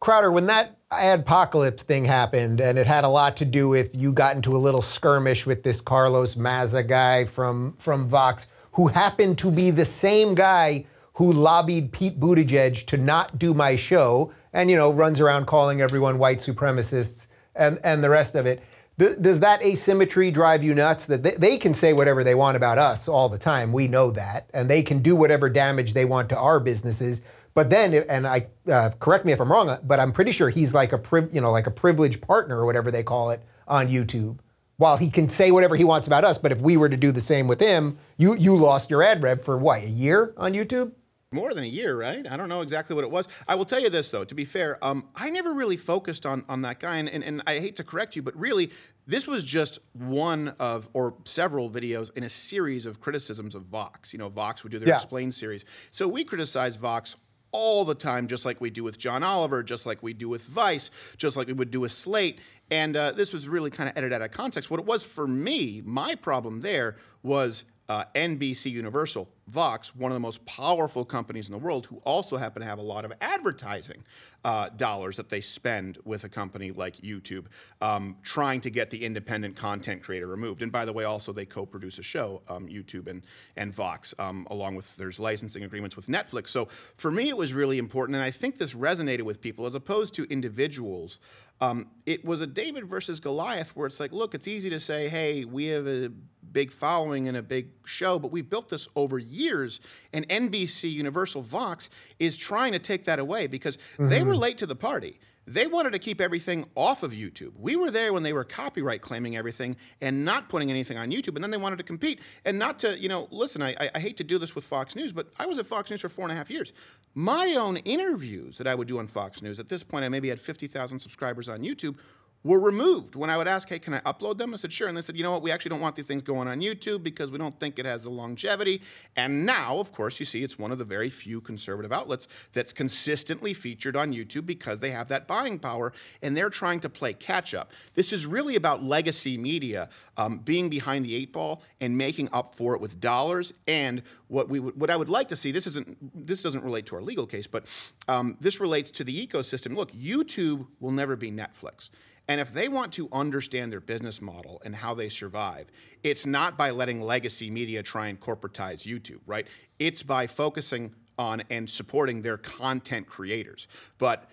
[0.00, 4.12] Crowder, when that Adpocalypse thing happened, and it had a lot to do with you
[4.12, 9.38] got into a little skirmish with this Carlos Maza guy from, from Vox, who happened
[9.38, 14.70] to be the same guy who lobbied Pete Buttigieg to not do my show and,
[14.70, 18.62] you know, runs around calling everyone white supremacists and, and the rest of it.
[18.98, 21.06] Does that asymmetry drive you nuts?
[21.06, 23.72] That they, can say whatever they want about us all the time.
[23.72, 24.50] We know that.
[24.52, 27.22] And they can do whatever damage they want to our businesses.
[27.54, 30.72] But then, and I uh, correct me if I'm wrong, but I'm pretty sure he's
[30.72, 34.38] like a you know like a privileged partner or whatever they call it on YouTube.
[34.78, 37.12] While he can say whatever he wants about us, but if we were to do
[37.12, 40.54] the same with him, you you lost your ad rev for what a year on
[40.54, 40.92] YouTube.
[41.32, 42.30] More than a year, right?
[42.30, 43.26] I don't know exactly what it was.
[43.48, 46.44] I will tell you this, though, to be fair, um, I never really focused on,
[46.48, 46.96] on that guy.
[46.96, 48.70] And, and, and I hate to correct you, but really,
[49.06, 54.12] this was just one of, or several videos in a series of criticisms of Vox.
[54.12, 54.96] You know, Vox would do their yeah.
[54.96, 55.64] Explain series.
[55.90, 57.16] So we criticize Vox
[57.50, 60.42] all the time, just like we do with John Oliver, just like we do with
[60.42, 62.40] Vice, just like we would do with Slate.
[62.70, 64.70] And uh, this was really kind of edited out of context.
[64.70, 70.14] What it was for me, my problem there was uh, NBC Universal, Vox, one of
[70.14, 73.12] the most powerful companies in the world, who also happen to have a lot of
[73.20, 74.02] advertising
[74.44, 77.46] uh, dollars that they spend with a company like YouTube,
[77.80, 80.62] um, trying to get the independent content creator removed.
[80.62, 83.22] And by the way, also they co-produce a show, um, YouTube and
[83.56, 86.48] and Vox, um, along with there's licensing agreements with Netflix.
[86.48, 89.74] So for me, it was really important, and I think this resonated with people as
[89.74, 91.18] opposed to individuals.
[91.60, 95.08] Um, it was a David versus Goliath where it's like, look, it's easy to say,
[95.08, 96.10] hey, we have a
[96.52, 99.80] big following and a big show, but we've built this over years.
[100.12, 104.08] And NBC Universal Vox is trying to take that away because mm-hmm.
[104.08, 105.18] they were late to the party.
[105.46, 107.52] They wanted to keep everything off of YouTube.
[107.58, 111.34] We were there when they were copyright claiming everything and not putting anything on YouTube.
[111.34, 114.16] And then they wanted to compete and not to, you know, listen, I, I hate
[114.18, 116.32] to do this with Fox News, but I was at Fox News for four and
[116.32, 116.72] a half years.
[117.14, 120.28] My own interviews that I would do on Fox News, at this point, I maybe
[120.28, 121.96] had 50,000 subscribers on YouTube,
[122.44, 123.14] were removed.
[123.14, 124.52] When I would ask, hey, can I upload them?
[124.52, 124.88] I said, sure.
[124.88, 127.02] And they said, you know what, we actually don't want these things going on YouTube
[127.02, 128.82] because we don't think it has the longevity.
[129.16, 132.72] And now, of course, you see it's one of the very few conservative outlets that's
[132.72, 137.12] consistently featured on YouTube because they have that buying power and they're trying to play
[137.12, 137.70] catch up.
[137.94, 142.54] This is really about legacy media um, being behind the eight ball and making up
[142.54, 143.54] for it with dollars.
[143.68, 146.86] And what we would, what I would like to see, this isn't this doesn't relate
[146.86, 147.66] to our legal case, but
[148.08, 149.76] um, this relates to the ecosystem.
[149.76, 151.90] Look, YouTube will never be Netflix.
[152.32, 155.66] And if they want to understand their business model and how they survive,
[156.02, 159.46] it's not by letting legacy media try and corporatize YouTube, right?
[159.78, 163.68] It's by focusing on and supporting their content creators.
[163.98, 164.30] But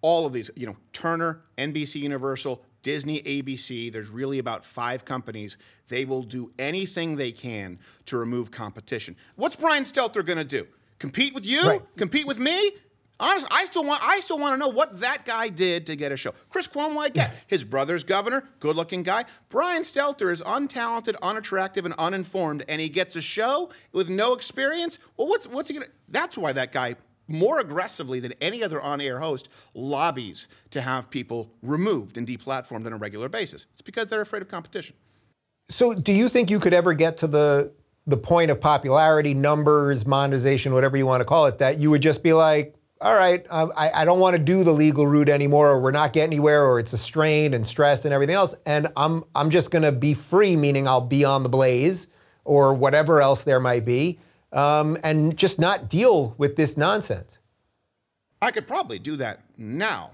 [0.00, 5.58] all of these, you know, Turner, NBC Universal, Disney, ABC, there's really about five companies.
[5.88, 9.14] They will do anything they can to remove competition.
[9.36, 10.66] What's Brian Stelter going to do?
[10.98, 11.68] Compete with you?
[11.68, 11.82] Right.
[11.98, 12.72] Compete with me?
[13.20, 16.10] Honestly, I still want I still want to know what that guy did to get
[16.10, 16.32] a show.
[16.48, 17.34] Chris Cuomo, I get.
[17.46, 19.26] His brother's governor, good-looking guy.
[19.50, 24.98] Brian Stelter is untalented, unattractive, and uninformed, and he gets a show with no experience.
[25.18, 25.90] Well, what's what's he gonna?
[26.08, 26.96] That's why that guy
[27.28, 32.92] more aggressively than any other on-air host lobbies to have people removed and deplatformed on
[32.92, 33.66] a regular basis.
[33.72, 34.96] It's because they're afraid of competition.
[35.68, 37.72] So, do you think you could ever get to the
[38.06, 42.02] the point of popularity, numbers, monetization, whatever you want to call it, that you would
[42.02, 45.30] just be like, all right, um, I, I don't want to do the legal route
[45.30, 48.54] anymore, or we're not getting anywhere, or it's a strain and stress and everything else,
[48.66, 52.08] and I'm I'm just going to be free, meaning I'll be on the blaze
[52.44, 54.18] or whatever else there might be,
[54.52, 57.38] um, and just not deal with this nonsense.
[58.42, 60.12] I could probably do that now.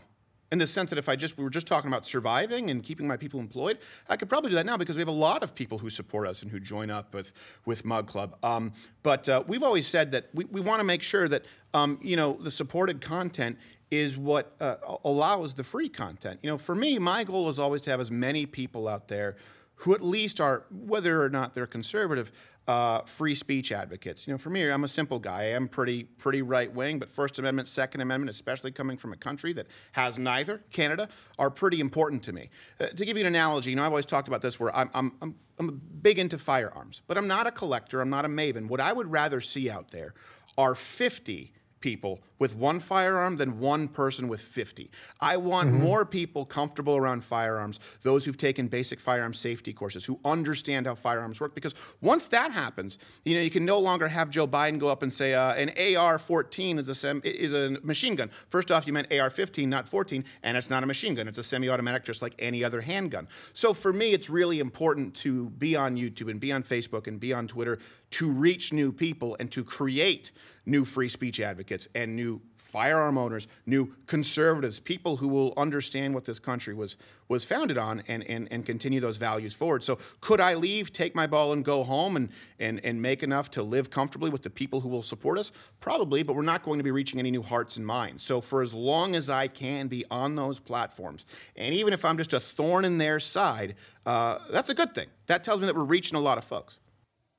[0.52, 3.04] In the sense that if I just we were just talking about surviving and keeping
[3.08, 5.56] my people employed, I could probably do that now because we have a lot of
[5.56, 7.32] people who support us and who join up with
[7.64, 8.36] with Mug Club.
[8.44, 8.72] Um,
[9.02, 11.44] but uh, we've always said that we, we want to make sure that
[11.76, 13.58] um, you know the supported content
[13.90, 16.40] is what uh, allows the free content.
[16.42, 19.36] You know, for me, my goal is always to have as many people out there
[19.76, 22.32] who at least are, whether or not they're conservative,
[22.66, 24.26] uh, free speech advocates.
[24.26, 25.42] You know, for me, I'm a simple guy.
[25.42, 29.16] I am pretty pretty right wing, but First Amendment, Second Amendment, especially coming from a
[29.16, 31.08] country that has neither, Canada,
[31.38, 32.48] are pretty important to me.
[32.80, 34.90] Uh, to give you an analogy, you know, I've always talked about this where I'm,
[34.94, 38.00] I'm, I'm, I'm big into firearms, but I'm not a collector.
[38.00, 38.66] I'm not a maven.
[38.66, 40.14] What I would rather see out there
[40.58, 44.90] are 50 people with one firearm than one person with 50.
[45.20, 45.82] I want Mm-hmm.
[45.82, 50.94] more people comfortable around firearms, those who've taken basic firearm safety courses, who understand how
[50.94, 51.54] firearms work.
[51.54, 55.02] Because once that happens, you know, you can no longer have Joe Biden go up
[55.02, 58.30] and say uh, an AR-14 is a sem- is a machine gun.
[58.48, 61.26] First off, you meant AR-15, not 14, and it's not a machine gun.
[61.28, 63.28] It's a semi-automatic, just like any other handgun.
[63.54, 67.18] So for me, it's really important to be on YouTube and be on Facebook and
[67.18, 67.78] be on Twitter
[68.12, 70.32] to reach new people and to create
[70.64, 76.24] new free speech advocates and new firearm owners, new conservatives, people who will understand what
[76.24, 76.96] this country was
[77.28, 79.82] was founded on and, and, and continue those values forward.
[79.82, 82.28] So could I leave, take my ball and go home and,
[82.60, 85.50] and, and make enough to live comfortably with the people who will support us?
[85.80, 88.22] Probably, but we're not going to be reaching any new hearts and minds.
[88.22, 91.24] So for as long as I can be on those platforms,
[91.56, 95.08] and even if I'm just a thorn in their side, uh, that's a good thing.
[95.26, 96.78] That tells me that we're reaching a lot of folks.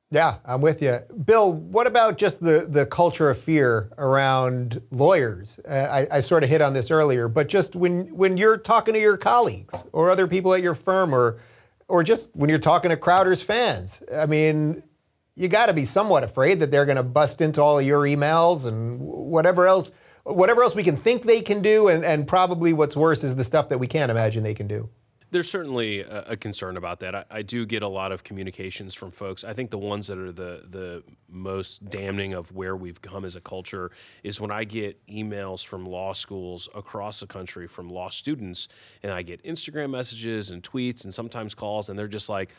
[0.10, 1.00] Yeah, I'm with you.
[1.26, 5.60] Bill, what about just the, the culture of fear around lawyers?
[5.68, 8.94] Uh, I, I sort of hit on this earlier, but just when, when you're talking
[8.94, 11.42] to your colleagues or other people at your firm or,
[11.90, 14.82] or just when you're talking to Crowder's fans, I mean,
[15.36, 18.04] you got to be somewhat afraid that they're going to bust into all of your
[18.04, 19.92] emails and whatever else,
[20.24, 21.90] whatever else we can think they can do.
[21.90, 24.90] And, and probably what's worse is the stuff that we can't imagine they can do.
[25.30, 27.14] There's certainly a, a concern about that.
[27.14, 29.44] I, I do get a lot of communications from folks.
[29.44, 33.36] I think the ones that are the the most damning of where we've come as
[33.36, 33.92] a culture
[34.24, 38.70] is when I get emails from law schools across the country from law students,
[39.04, 42.52] and I get Instagram messages and tweets and sometimes calls, and they're just like,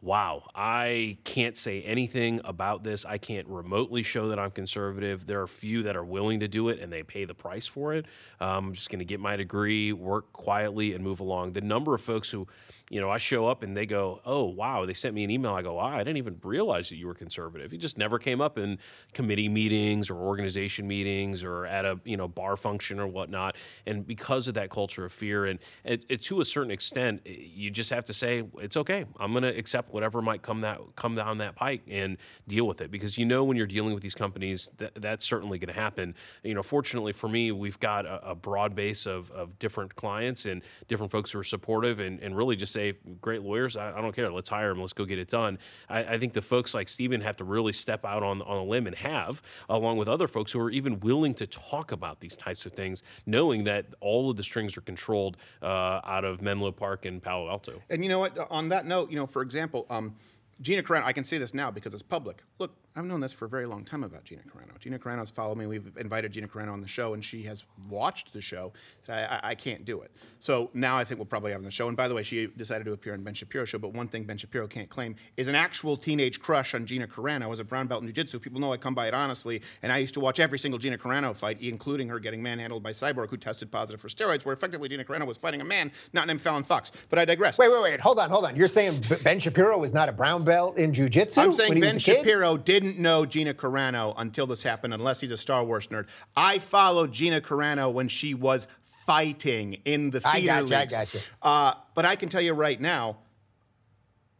[0.00, 3.04] wow, I can't say anything about this.
[3.04, 5.26] I can't remotely show that I'm conservative.
[5.26, 7.94] There are few that are willing to do it and they pay the price for
[7.94, 8.06] it.
[8.40, 11.52] Um, I'm just going to get my degree, work quietly, and move along.
[11.52, 12.46] The number of folks who,
[12.90, 15.54] you know, I show up and they go, oh, wow, they sent me an email.
[15.54, 17.72] I go, wow, I didn't even realize that you were conservative.
[17.72, 18.78] It just never came up in
[19.12, 23.56] committee meetings or organization meetings or at a, you know, bar function or whatnot.
[23.86, 27.70] And because of that culture of fear, and it, it, to a certain extent, you
[27.70, 29.04] just have to say, it's okay.
[29.18, 32.80] I'm going to accept whatever might come that come down that pike and deal with
[32.80, 35.80] it because you know when you're dealing with these companies that that's certainly going to
[35.80, 36.14] happen.
[36.42, 40.46] You know, fortunately for me, we've got a, a broad base of, of different clients
[40.46, 44.00] and different folks who are supportive and, and really just say, great lawyers, I, I
[44.00, 45.58] don't care, let's hire them, let's go get it done.
[45.88, 48.64] I, I think the folks like Steven have to really step out on on a
[48.64, 52.36] limb and have, along with other folks who are even willing to talk about these
[52.36, 56.72] types of things, knowing that all of the strings are controlled uh, out of Menlo
[56.72, 57.80] Park and Palo Alto.
[57.90, 58.36] And you know what?
[58.50, 60.14] On that note, you know, for example, um,
[60.60, 62.42] Gina Carano, I can say this now because it's public.
[62.58, 64.76] Look, I've known this for a very long time about Gina Carano.
[64.80, 65.66] Gina Carano's followed me.
[65.66, 68.72] We've invited Gina Carano on the show, and she has watched the show.
[69.08, 70.10] I, I, I, can't do it.
[70.40, 71.86] So now I think we'll probably have on the show.
[71.86, 73.78] And by the way, she decided to appear on Ben Shapiro's show.
[73.78, 77.52] But one thing Ben Shapiro can't claim is an actual teenage crush on Gina Carano
[77.52, 78.40] as a brown belt in jiu-jitsu.
[78.40, 80.98] People know I come by it honestly, and I used to watch every single Gina
[80.98, 84.88] Carano fight, including her getting manhandled by Cyborg, who tested positive for steroids, where effectively
[84.88, 86.90] Gina Carano was fighting a man not named Fallon Fox.
[87.10, 87.58] But I digress.
[87.58, 88.00] Wait, wait, wait.
[88.00, 88.56] Hold on, hold on.
[88.56, 91.40] You're saying Ben Shapiro was not a brown belt in jiu-jitsu?
[91.40, 92.56] I'm saying Ben Shapiro
[92.88, 96.06] didn't know Gina Carano until this happened, unless he's a Star Wars nerd.
[96.36, 98.66] I followed Gina Carano when she was
[99.06, 101.20] fighting in the theater I got you, I got you.
[101.42, 103.18] Uh, but I can tell you right now,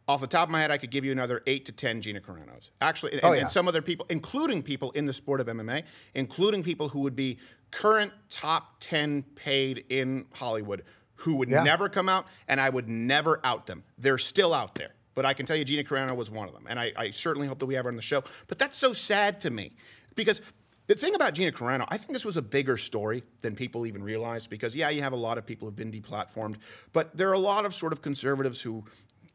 [0.07, 2.19] off the top of my head, I could give you another eight to ten Gina
[2.19, 2.69] Caranos.
[2.81, 3.41] Actually, and, oh, yeah.
[3.41, 5.83] and some other people, including people in the sport of MMA,
[6.15, 7.37] including people who would be
[7.69, 10.83] current top ten paid in Hollywood,
[11.15, 11.61] who would yeah.
[11.61, 13.83] never come out, and I would never out them.
[13.99, 14.95] They're still out there.
[15.19, 16.63] But I can tell you Gina Carano was one of them.
[16.69, 18.23] And I, I certainly hope that we have her on the show.
[18.47, 19.73] But that's so sad to me
[20.15, 20.39] because
[20.87, 24.01] the thing about Gina Carano, I think this was a bigger story than people even
[24.01, 26.55] realized because, yeah, you have a lot of people who've been deplatformed,
[26.93, 28.85] but there are a lot of sort of conservatives who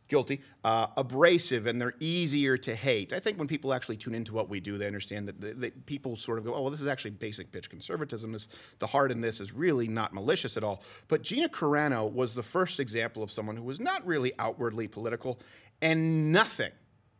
[0.09, 3.13] guilty, uh, abrasive, and they're easier to hate.
[3.13, 6.17] I think when people actually tune into what we do, they understand that, that people
[6.17, 8.33] sort of go, oh, well, this is actually basic pitch conservatism.
[8.33, 10.83] This, the heart in this is really not malicious at all.
[11.09, 15.41] But Gina Carano was the first example of someone who was not really outwardly political,
[15.85, 16.73] and nothing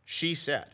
[0.05, 0.65] she said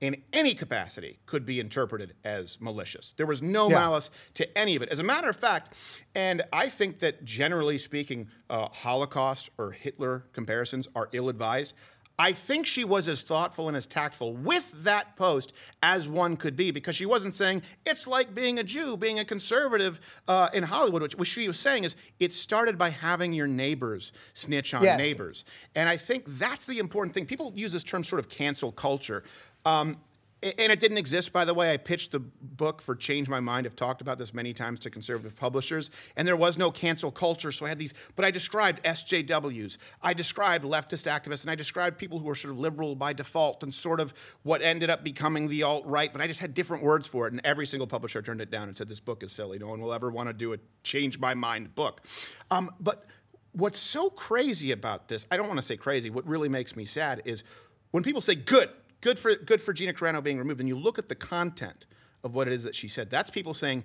[0.00, 3.14] in any capacity could be interpreted as malicious.
[3.16, 3.78] There was no yeah.
[3.78, 4.88] malice to any of it.
[4.88, 5.74] As a matter of fact,
[6.14, 11.74] and I think that generally speaking, uh, Holocaust or Hitler comparisons are ill advised.
[12.18, 15.52] I think she was as thoughtful and as tactful with that post
[15.82, 19.24] as one could be because she wasn't saying it's like being a Jew, being a
[19.24, 23.46] conservative uh, in Hollywood, which, which, she was saying is it started by having your
[23.46, 24.98] neighbors snitch on yes.
[24.98, 25.44] neighbors.
[25.74, 27.26] And I think that's the important thing.
[27.26, 29.22] People use this term sort of cancel culture.
[29.66, 29.98] Um,
[30.42, 31.72] and it didn't exist, by the way.
[31.72, 33.66] I pitched the book for Change My Mind.
[33.66, 35.90] I've talked about this many times to conservative publishers.
[36.14, 37.50] And there was no cancel culture.
[37.52, 39.78] So I had these, but I described SJWs.
[40.02, 41.42] I described leftist activists.
[41.42, 44.12] And I described people who were sort of liberal by default and sort of
[44.42, 46.12] what ended up becoming the alt right.
[46.12, 47.32] But I just had different words for it.
[47.32, 49.58] And every single publisher turned it down and said, this book is silly.
[49.58, 52.02] No one will ever want to do a Change My Mind book.
[52.50, 53.06] Um, but
[53.52, 56.84] what's so crazy about this, I don't want to say crazy, what really makes me
[56.84, 57.42] sad is
[57.90, 58.68] when people say, good,
[59.06, 60.58] good for good for Gina Carano being removed.
[60.58, 61.86] And you look at the content
[62.24, 63.08] of what it is that she said.
[63.08, 63.84] That's people saying,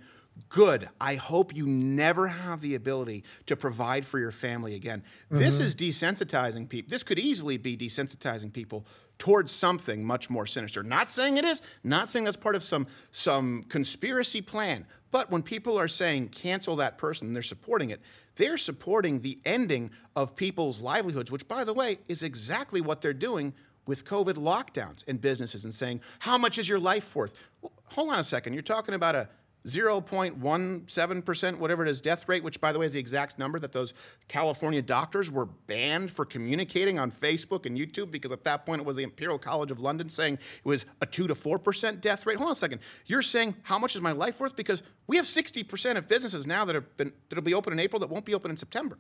[0.50, 0.90] "Good.
[1.00, 5.38] I hope you never have the ability to provide for your family again." Mm-hmm.
[5.44, 6.90] This is desensitizing people.
[6.90, 8.88] This could easily be desensitizing people
[9.20, 10.82] towards something much more sinister.
[10.82, 15.44] Not saying it is, not saying that's part of some some conspiracy plan, but when
[15.44, 18.02] people are saying cancel that person and they're supporting it,
[18.38, 23.14] they're supporting the ending of people's livelihoods, which by the way is exactly what they're
[23.14, 23.54] doing
[23.92, 27.34] with COVID lockdowns in businesses and saying, How much is your life worth?
[27.62, 28.54] Well, hold on a second.
[28.54, 29.28] You're talking about a
[29.68, 33.74] 0.17%, whatever it is, death rate, which, by the way, is the exact number that
[33.74, 33.94] those
[34.30, 38.88] California doctors were banned for communicating on Facebook and YouTube because at that point it
[38.88, 42.38] was the Imperial College of London saying it was a 2 to 4% death rate.
[42.38, 42.80] Hold on a second.
[43.08, 44.56] You're saying how much is my life worth?
[44.56, 48.00] Because we have 60% of businesses now that have been, that'll be open in April
[48.00, 48.98] that won't be open in September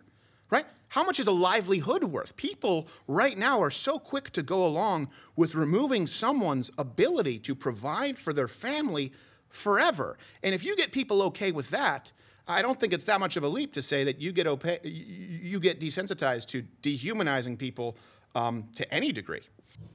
[0.51, 0.65] right?
[0.89, 2.35] How much is a livelihood worth?
[2.35, 8.19] People right now are so quick to go along with removing someone's ability to provide
[8.19, 9.13] for their family
[9.49, 10.17] forever.
[10.43, 12.11] And if you get people okay with that,
[12.47, 14.45] I don't think it's that much of a leap to say that you get,
[14.85, 17.95] you get desensitized to dehumanizing people
[18.35, 19.41] um, to any degree.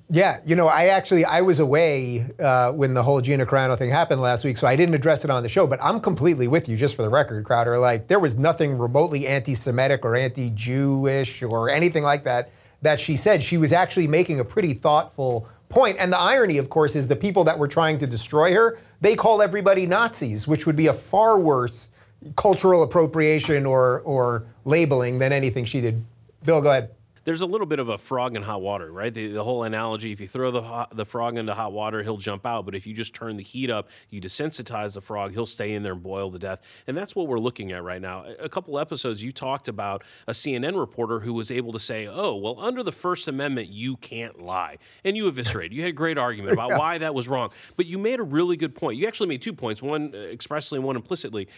[0.08, 3.90] Yeah, you know, I actually I was away uh, when the whole Gina Carano thing
[3.90, 5.66] happened last week, so I didn't address it on the show.
[5.66, 7.76] But I'm completely with you, just for the record, Crowder.
[7.76, 12.50] Like there was nothing remotely anti-Semitic or anti-Jewish or anything like that
[12.82, 13.42] that she said.
[13.42, 15.96] She was actually making a pretty thoughtful point.
[15.98, 19.16] And the irony, of course, is the people that were trying to destroy her, they
[19.16, 21.90] call everybody Nazis, which would be a far worse
[22.36, 26.04] cultural appropriation or or labeling than anything she did.
[26.44, 26.90] Bill, go ahead.
[27.26, 29.12] There's a little bit of a frog in hot water, right?
[29.12, 32.16] The, the whole analogy: if you throw the hot, the frog into hot water, he'll
[32.16, 32.64] jump out.
[32.64, 35.82] But if you just turn the heat up, you desensitize the frog, he'll stay in
[35.82, 36.60] there and boil to death.
[36.86, 38.24] And that's what we're looking at right now.
[38.38, 42.36] A couple episodes, you talked about a CNN reporter who was able to say, "Oh,
[42.36, 45.72] well, under the First Amendment, you can't lie," and you eviscerated.
[45.72, 46.78] You had a great argument about yeah.
[46.78, 48.98] why that was wrong, but you made a really good point.
[48.98, 51.48] You actually made two points: one expressly and one implicitly.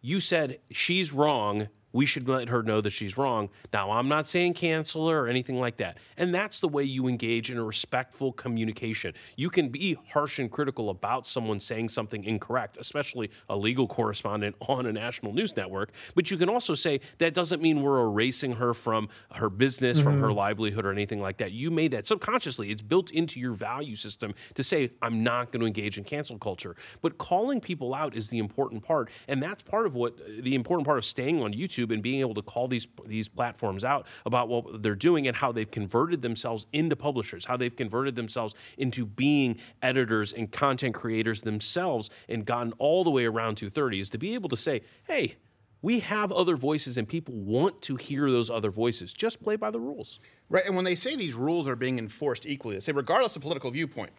[0.00, 3.48] You said she's wrong we should let her know that she's wrong.
[3.72, 5.96] Now, I'm not saying cancel her or anything like that.
[6.16, 9.14] And that's the way you engage in a respectful communication.
[9.36, 14.56] You can be harsh and critical about someone saying something incorrect, especially a legal correspondent
[14.68, 15.90] on a national news network.
[16.14, 20.04] But you can also say that doesn't mean we're erasing her from her business, mm-hmm.
[20.04, 20.36] from her mm-hmm.
[20.36, 21.52] livelihood, or anything like that.
[21.52, 22.70] You made that subconsciously.
[22.70, 26.38] It's built into your value system to say, I'm not going to engage in cancel
[26.38, 26.76] culture.
[27.00, 29.08] But calling people out is the important part.
[29.26, 32.20] And that's part of what the important part of staying on YouTube YouTube and being
[32.20, 36.22] able to call these these platforms out about what they're doing and how they've converted
[36.22, 42.44] themselves into publishers, how they've converted themselves into being editors and content creators themselves and
[42.44, 45.36] gotten all the way around to 30 is to be able to say, hey,
[45.80, 49.12] we have other voices and people want to hear those other voices.
[49.12, 50.18] Just play by the rules.
[50.48, 50.66] Right.
[50.66, 53.70] And when they say these rules are being enforced equally, they say regardless of political
[53.70, 54.10] viewpoint,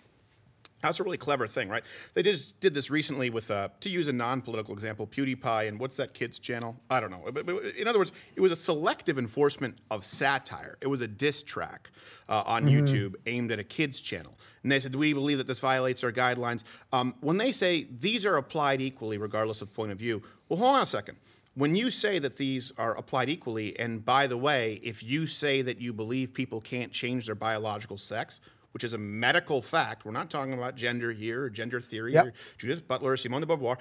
[0.81, 1.83] that's a really clever thing, right?
[2.13, 5.97] They just did this recently with, uh, to use a non-political example, PewDiePie and what's
[5.97, 6.79] that kid's channel?
[6.89, 7.23] I don't know.
[7.31, 10.77] But, but in other words, it was a selective enforcement of satire.
[10.81, 11.91] It was a diss track
[12.29, 12.85] uh, on mm-hmm.
[12.85, 14.37] YouTube aimed at a kid's channel.
[14.63, 18.25] And they said, we believe that this violates our guidelines?" Um, when they say these
[18.25, 21.17] are applied equally, regardless of point of view, well, hold on a second.
[21.55, 25.61] When you say that these are applied equally, and by the way, if you say
[25.61, 28.39] that you believe people can't change their biological sex,
[28.71, 30.05] which is a medical fact.
[30.05, 32.27] We're not talking about gender here or gender theory yep.
[32.27, 33.77] or Judith Butler or Simone de Beauvoir.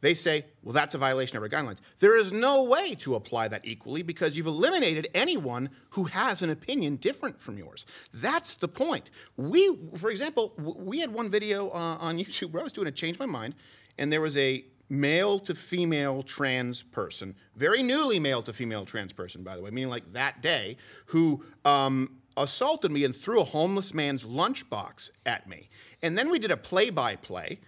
[0.00, 1.78] They say, well, that's a violation of our guidelines.
[1.98, 6.50] There is no way to apply that equally because you've eliminated anyone who has an
[6.50, 7.84] opinion different from yours.
[8.14, 9.10] That's the point.
[9.36, 12.92] We, for example, we had one video uh, on YouTube where I was doing a
[12.92, 13.56] change my mind,
[13.98, 19.12] and there was a male to female trans person, very newly male to female trans
[19.12, 20.76] person, by the way, meaning like that day,
[21.06, 25.68] who um, assaulted me and threw a homeless man's lunchbox at me.
[26.02, 27.60] And then we did a play by play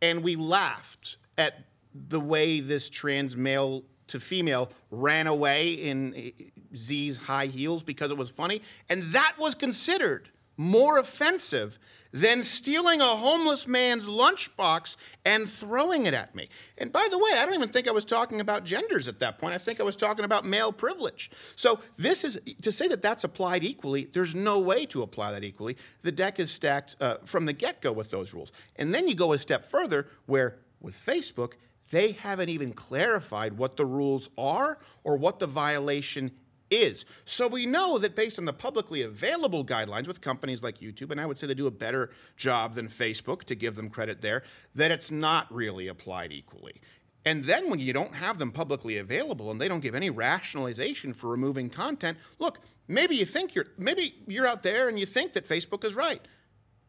[0.00, 6.30] and we laughed at the way this trans male to female ran away in eh,
[6.76, 8.60] Z's high heels because it was funny.
[8.88, 11.78] And that was considered more offensive
[12.12, 16.48] than stealing a homeless man's lunchbox and throwing it at me.
[16.76, 19.38] And by the way, I don't even think I was talking about genders at that
[19.38, 19.54] point.
[19.54, 21.30] I think I was talking about male privilege.
[21.56, 24.10] So this is to say that that's applied equally.
[24.12, 25.78] There's no way to apply that equally.
[26.02, 28.52] The deck is stacked uh, from the get-go with those rules.
[28.76, 31.54] And then you go a step further, where with Facebook
[31.90, 36.30] they haven't even clarified what the rules are or what the violation
[36.72, 37.04] is.
[37.24, 41.20] So we know that based on the publicly available guidelines with companies like YouTube, and
[41.20, 44.42] I would say they do a better job than Facebook to give them credit there,
[44.74, 46.80] that it's not really applied equally.
[47.24, 51.12] And then when you don't have them publicly available and they don't give any rationalization
[51.12, 52.58] for removing content, look,
[52.88, 56.20] maybe you think you're maybe you're out there and you think that Facebook is right.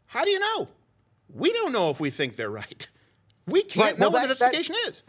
[0.08, 0.70] How do you know?
[1.30, 2.88] We don't know if we think they're right.
[3.46, 5.04] We can't right, know well, what the justification that, is.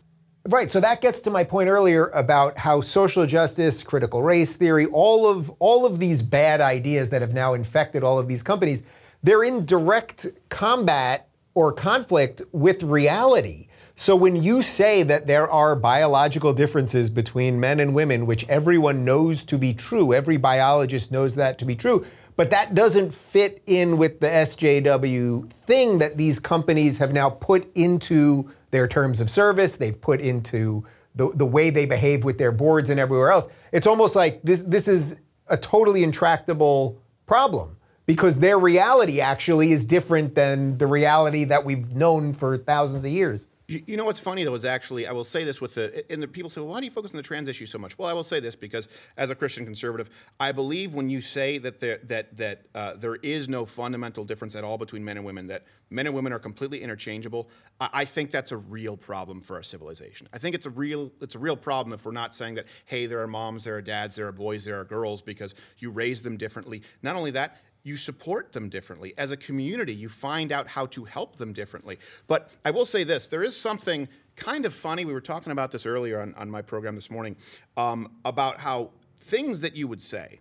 [0.47, 0.70] Right.
[0.70, 5.26] So that gets to my point earlier about how social justice, critical race theory, all
[5.26, 8.82] of all of these bad ideas that have now infected all of these companies,
[9.22, 13.68] they're in direct combat or conflict with reality.
[13.97, 19.03] So when you say that there are biological differences between men and women, which everyone
[19.03, 22.05] knows to be true, every biologist knows that to be true,
[22.36, 27.70] but that doesn't fit in with the SJW thing that these companies have now put
[27.74, 32.50] into their terms of service, they've put into the, the way they behave with their
[32.50, 33.46] boards and everywhere else.
[33.70, 39.84] It's almost like this, this is a totally intractable problem because their reality actually is
[39.84, 43.46] different than the reality that we've known for thousands of years.
[43.66, 46.28] You know what's funny though is actually I will say this with the and the
[46.28, 47.96] people say, well, why do you focus on the trans issue so much?
[47.96, 51.56] Well, I will say this because as a Christian conservative, I believe when you say
[51.58, 55.24] that there that that uh, there is no fundamental difference at all between men and
[55.24, 57.48] women, that men and women are completely interchangeable.
[57.80, 60.28] I, I think that's a real problem for our civilization.
[60.34, 63.06] I think it's a real it's a real problem if we're not saying that hey,
[63.06, 66.22] there are moms, there are dads, there are boys, there are girls because you raise
[66.22, 66.82] them differently.
[67.02, 69.14] Not only that, you support them differently.
[69.16, 71.99] As a community, you find out how to help them differently.
[72.26, 75.05] But I will say this there is something kind of funny.
[75.05, 77.37] We were talking about this earlier on, on my program this morning
[77.76, 80.41] um, about how things that you would say.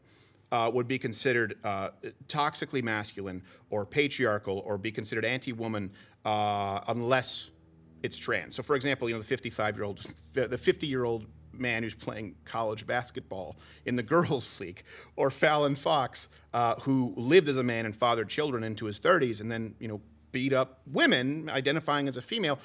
[0.51, 1.89] Uh, would be considered uh,
[2.27, 3.41] toxically masculine
[3.71, 5.89] or patriarchal or be considered anti-woman
[6.25, 7.49] uh, unless
[8.03, 8.55] it's trans.
[8.55, 13.95] So, for example, you know the 55-year-old, the 50-year-old man who's playing college basketball in
[13.95, 14.83] the girls' league,
[15.15, 19.41] or Fallon Fox, uh, who lived as a man and fathered children into his 30s,
[19.41, 20.01] and then you know
[20.31, 22.59] beat up women identifying as a female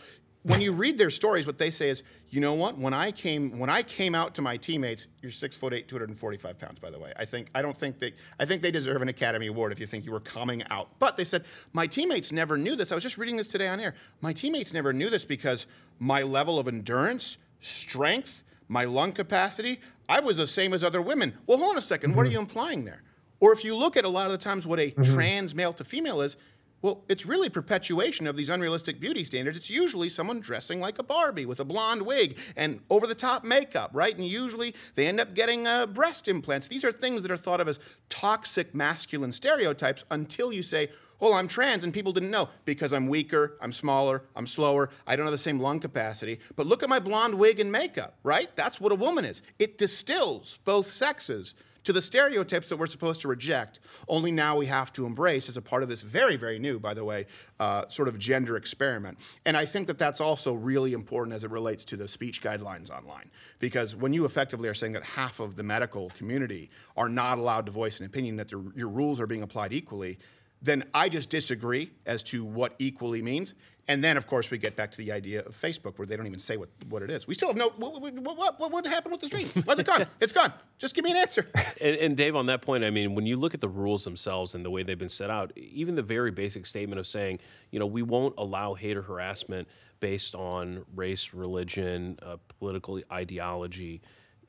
[0.49, 2.79] when you read their stories, what they say is, you know what?
[2.79, 6.59] When I came, when I came out to my teammates, you're six foot eight, 245
[6.59, 7.13] pounds, by the way.
[7.17, 9.87] I think, I don't think they, I think they deserve an Academy Award if you
[9.87, 10.89] think you were coming out.
[10.99, 12.93] But they said, my teammates never knew this.
[12.93, 13.95] I was just reading this today on air.
[14.21, 15.67] My teammates never knew this because
[15.99, 21.35] my level of endurance, strength, my lung capacity, I was the same as other women.
[21.47, 22.15] Well, hold on a 2nd mm-hmm.
[22.15, 22.33] What are mm-hmm.
[22.33, 23.03] you implying there?
[23.41, 25.15] Or if you look at a lot of the times what a mm-hmm.
[25.15, 26.37] trans male to female is,
[26.81, 29.57] well, it's really perpetuation of these unrealistic beauty standards.
[29.57, 33.45] It's usually someone dressing like a Barbie with a blonde wig and over the top
[33.45, 34.17] makeup, right?
[34.17, 36.69] And usually they end up getting uh, breast implants.
[36.69, 40.89] These are things that are thought of as toxic masculine stereotypes until you say,
[41.21, 45.17] well, I'm trans and people didn't know because I'm weaker, I'm smaller, I'm slower, I
[45.17, 46.39] don't have the same lung capacity.
[46.55, 48.55] But look at my blonde wig and makeup, right?
[48.55, 49.43] That's what a woman is.
[49.59, 51.55] It distills both sexes
[51.85, 55.57] to the stereotypes that we're supposed to reject, only now we have to embrace as
[55.57, 57.27] a part of this very, very new, by the way,
[57.61, 59.19] uh, sort of gender experiment.
[59.45, 62.91] And I think that that's also really important as it relates to the speech guidelines
[62.91, 63.31] online.
[63.59, 67.67] Because when you effectively are saying that half of the medical community are not allowed
[67.67, 70.19] to voice an opinion, that your rules are being applied equally,
[70.63, 73.55] then I just disagree as to what equally means.
[73.91, 76.27] And then, of course, we get back to the idea of Facebook, where they don't
[76.27, 77.27] even say what, what it is.
[77.27, 77.71] We still have no.
[77.71, 79.49] What, what, what, what happened with the stream?
[79.65, 80.07] Why's it gone?
[80.21, 80.53] it's gone.
[80.77, 81.47] Just give me an answer.
[81.81, 84.57] And, and, Dave, on that point, I mean, when you look at the rules themselves
[84.57, 87.39] and the way they've been set out, even the very basic statement of saying,
[87.71, 89.69] you know, we won't allow hate or harassment
[90.01, 94.03] based on race, religion, uh, political ideology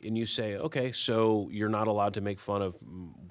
[0.04, 2.76] and you say, okay, so you're not allowed to make fun of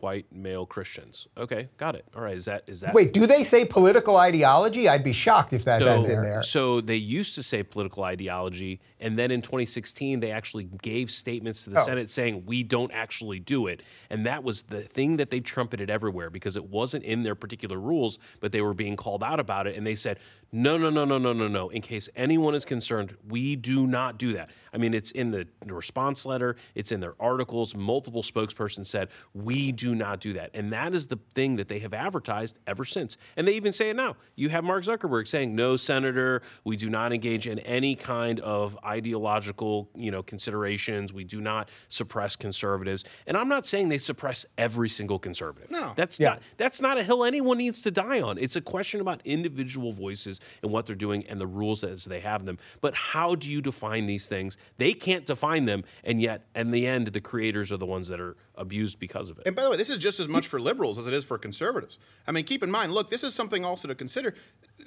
[0.00, 1.26] white male Christians.
[1.36, 2.04] Okay, got it.
[2.14, 2.94] All right, is that is that?
[2.94, 4.88] Wait, do they say political ideology?
[4.88, 6.42] I'd be shocked if that's so, in there.
[6.42, 11.64] So they used to say political ideology, and then in 2016 they actually gave statements
[11.64, 11.84] to the oh.
[11.84, 15.90] Senate saying we don't actually do it, and that was the thing that they trumpeted
[15.90, 19.66] everywhere because it wasn't in their particular rules, but they were being called out about
[19.66, 20.18] it, and they said,
[20.50, 21.68] no, no, no, no, no, no, no.
[21.68, 24.48] In case anyone is concerned, we do not do that.
[24.72, 27.74] I mean, it's in the response letter, it's in their articles.
[27.74, 30.50] Multiple spokespersons said, we do not do that.
[30.54, 33.16] And that is the thing that they have advertised ever since.
[33.36, 34.16] And they even say it now.
[34.36, 38.78] You have Mark Zuckerberg saying, no, Senator, we do not engage in any kind of
[38.84, 41.12] ideological, you know, considerations.
[41.12, 43.04] We do not suppress conservatives.
[43.26, 45.70] And I'm not saying they suppress every single conservative.
[45.70, 45.92] No.
[45.96, 46.30] That's yeah.
[46.30, 48.38] not that's not a hill anyone needs to die on.
[48.38, 52.20] It's a question about individual voices and what they're doing and the rules as they
[52.20, 52.58] have them.
[52.80, 54.56] But how do you define these things?
[54.76, 58.20] They can't define them, and yet, in the end, the creators are the ones that
[58.20, 59.46] are abused because of it.
[59.46, 61.38] And by the way, this is just as much for liberals as it is for
[61.38, 61.98] conservatives.
[62.26, 64.34] I mean, keep in mind, look, this is something also to consider.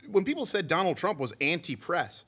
[0.10, 2.26] When people said Donald Trump was anti-press,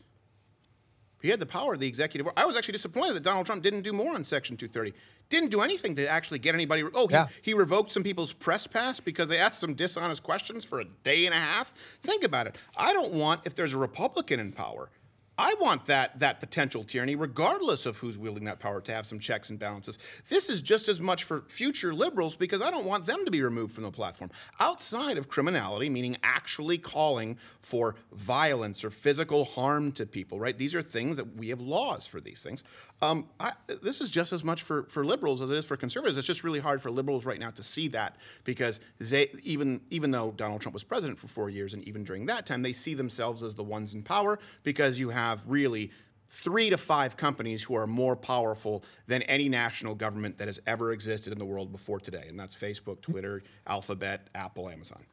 [1.24, 2.30] he had the power of the executive.
[2.36, 4.93] I was actually disappointed that Donald Trump didn't do more on Section 230.
[5.30, 6.84] Didn't do anything to actually get anybody.
[6.93, 7.28] Oh, he, yeah.
[7.41, 11.26] he revoked some people's press pass because they asked some dishonest questions for a day
[11.26, 11.74] and a half.
[12.01, 12.57] Think about it.
[12.76, 14.89] I don't want, if there's a Republican in power,
[15.38, 19.20] I want that, that potential tyranny, regardless of who's wielding that power, to have some
[19.20, 19.98] checks and balances.
[20.30, 23.42] This is just as much for future liberals because I don't want them to be
[23.42, 24.30] removed from the platform.
[24.60, 30.58] Outside of criminality, meaning actually calling for violence or physical harm to people, right?
[30.58, 32.64] These are things that we have laws for these things.
[33.04, 33.51] Um, I,
[33.82, 36.18] this is just as much for, for liberals as it is for conservatives.
[36.18, 40.10] It's just really hard for liberals right now to see that because they, even, even
[40.10, 42.93] though Donald Trump was president for four years and even during that time, they see
[42.93, 45.91] themselves as the ones in power because you have really
[46.30, 50.93] three to five companies who are more powerful than any national government that has ever
[50.93, 52.28] existed in the world before today.
[52.30, 55.04] And that's Facebook, Twitter, Alphabet, Apple, Amazon.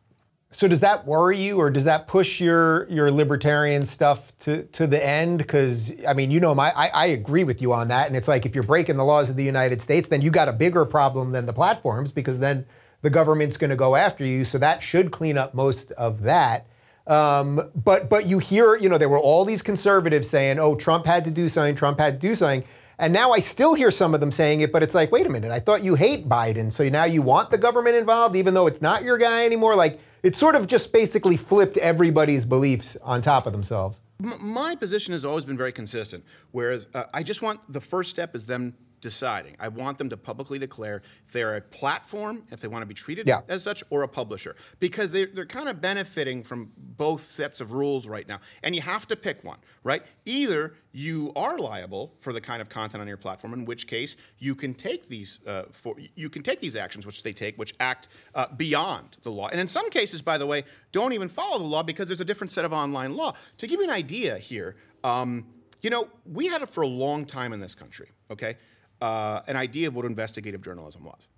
[0.52, 4.86] So does that worry you, or does that push your your libertarian stuff to to
[4.88, 5.38] the end?
[5.38, 8.26] Because I mean, you know, my I, I, agree with you on that, and it's
[8.26, 10.84] like if you're breaking the laws of the United States, then you got a bigger
[10.84, 12.66] problem than the platforms, because then
[13.02, 14.44] the government's going to go after you.
[14.44, 16.66] So that should clean up most of that.
[17.06, 21.06] Um, but but you hear, you know, there were all these conservatives saying, "Oh, Trump
[21.06, 21.76] had to do something.
[21.76, 22.64] Trump had to do something."
[22.98, 25.30] And now I still hear some of them saying it, but it's like, wait a
[25.30, 28.66] minute, I thought you hate Biden, so now you want the government involved, even though
[28.66, 29.74] it's not your guy anymore.
[29.74, 34.00] Like it sort of just basically flipped everybody's beliefs on top of themselves.
[34.18, 36.24] My position has always been very consistent.
[36.50, 39.56] Whereas uh, I just want the first step is them deciding.
[39.58, 42.94] I want them to publicly declare if they're a platform, if they want to be
[42.94, 43.40] treated yeah.
[43.48, 47.72] as such, or a publisher, because they're, they're kind of benefiting from both sets of
[47.72, 48.38] rules right now.
[48.62, 50.02] And you have to pick one, right?
[50.24, 54.16] Either you are liable for the kind of content on your platform, in which case
[54.38, 57.74] you can take these uh, for you can take these actions which they take, which
[57.80, 59.48] act uh, beyond the law.
[59.48, 62.24] And in some cases, by the way, don't even follow the law because there's a
[62.24, 63.34] different set of online law.
[63.58, 64.76] To give you an idea here.
[65.02, 65.46] Um,
[65.82, 68.56] you know, we had it for a long time in this country okay,
[69.00, 71.28] uh, an idea of what investigative journalism was.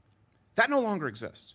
[0.56, 1.54] That no longer exists.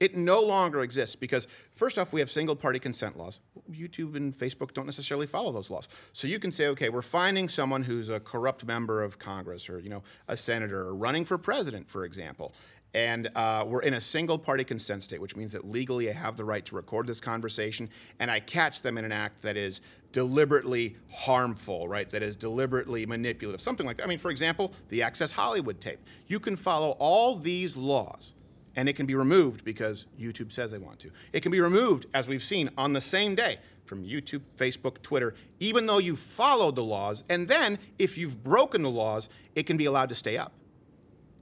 [0.00, 1.46] It no longer exists because,
[1.76, 3.38] first off, we have single party consent laws.
[3.70, 5.88] YouTube and Facebook don't necessarily follow those laws.
[6.12, 9.78] So you can say, okay, we're finding someone who's a corrupt member of Congress or,
[9.78, 12.52] you know, a senator or running for president, for example.
[12.92, 16.36] And uh, we're in a single party consent state, which means that legally I have
[16.36, 17.88] the right to record this conversation
[18.20, 19.80] and I catch them in an act that is
[20.14, 22.08] deliberately harmful, right?
[22.08, 24.04] That is deliberately manipulative, something like that.
[24.04, 25.98] I mean, for example, the Access Hollywood tape.
[26.28, 28.32] You can follow all these laws
[28.76, 31.10] and it can be removed because YouTube says they want to.
[31.32, 35.34] It can be removed, as we've seen, on the same day from YouTube, Facebook, Twitter,
[35.58, 37.24] even though you followed the laws.
[37.28, 40.52] And then, if you've broken the laws, it can be allowed to stay up.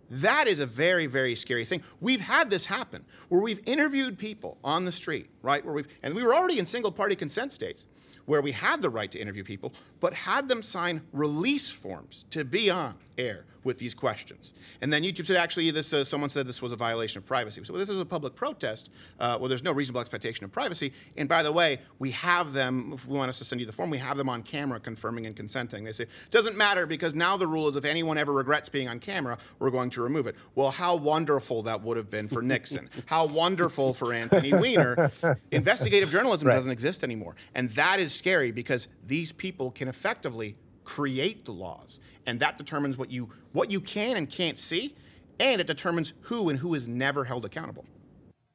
[0.08, 1.82] That is a very, very scary thing.
[2.00, 5.64] We've had this happen where we've interviewed people on the street, right?
[5.64, 7.86] Where we've, and we were already in single party consent states
[8.26, 12.44] where we had the right to interview people, but had them sign release forms to
[12.44, 14.52] be on air with these questions.
[14.80, 17.62] And then YouTube said, actually, this uh, someone said this was a violation of privacy.
[17.64, 18.90] So well, this is a public protest.
[19.20, 20.92] Uh, well, there's no reasonable expectation of privacy.
[21.16, 22.92] And by the way, we have them.
[22.94, 25.26] If we want us to send you the form, we have them on camera confirming
[25.26, 25.84] and consenting.
[25.84, 28.98] They say doesn't matter because now the rule is if anyone ever regrets being on
[28.98, 30.36] camera, we're going to remove it.
[30.54, 32.90] Well, how wonderful that would have been for Nixon.
[33.06, 35.10] how wonderful for Anthony Weiner.
[35.50, 36.54] Investigative journalism right.
[36.54, 42.00] doesn't exist anymore, and that is scary because these people can effectively create the laws
[42.26, 44.94] and that determines what you what you can and can't see,
[45.40, 47.84] and it determines who and who is never held accountable.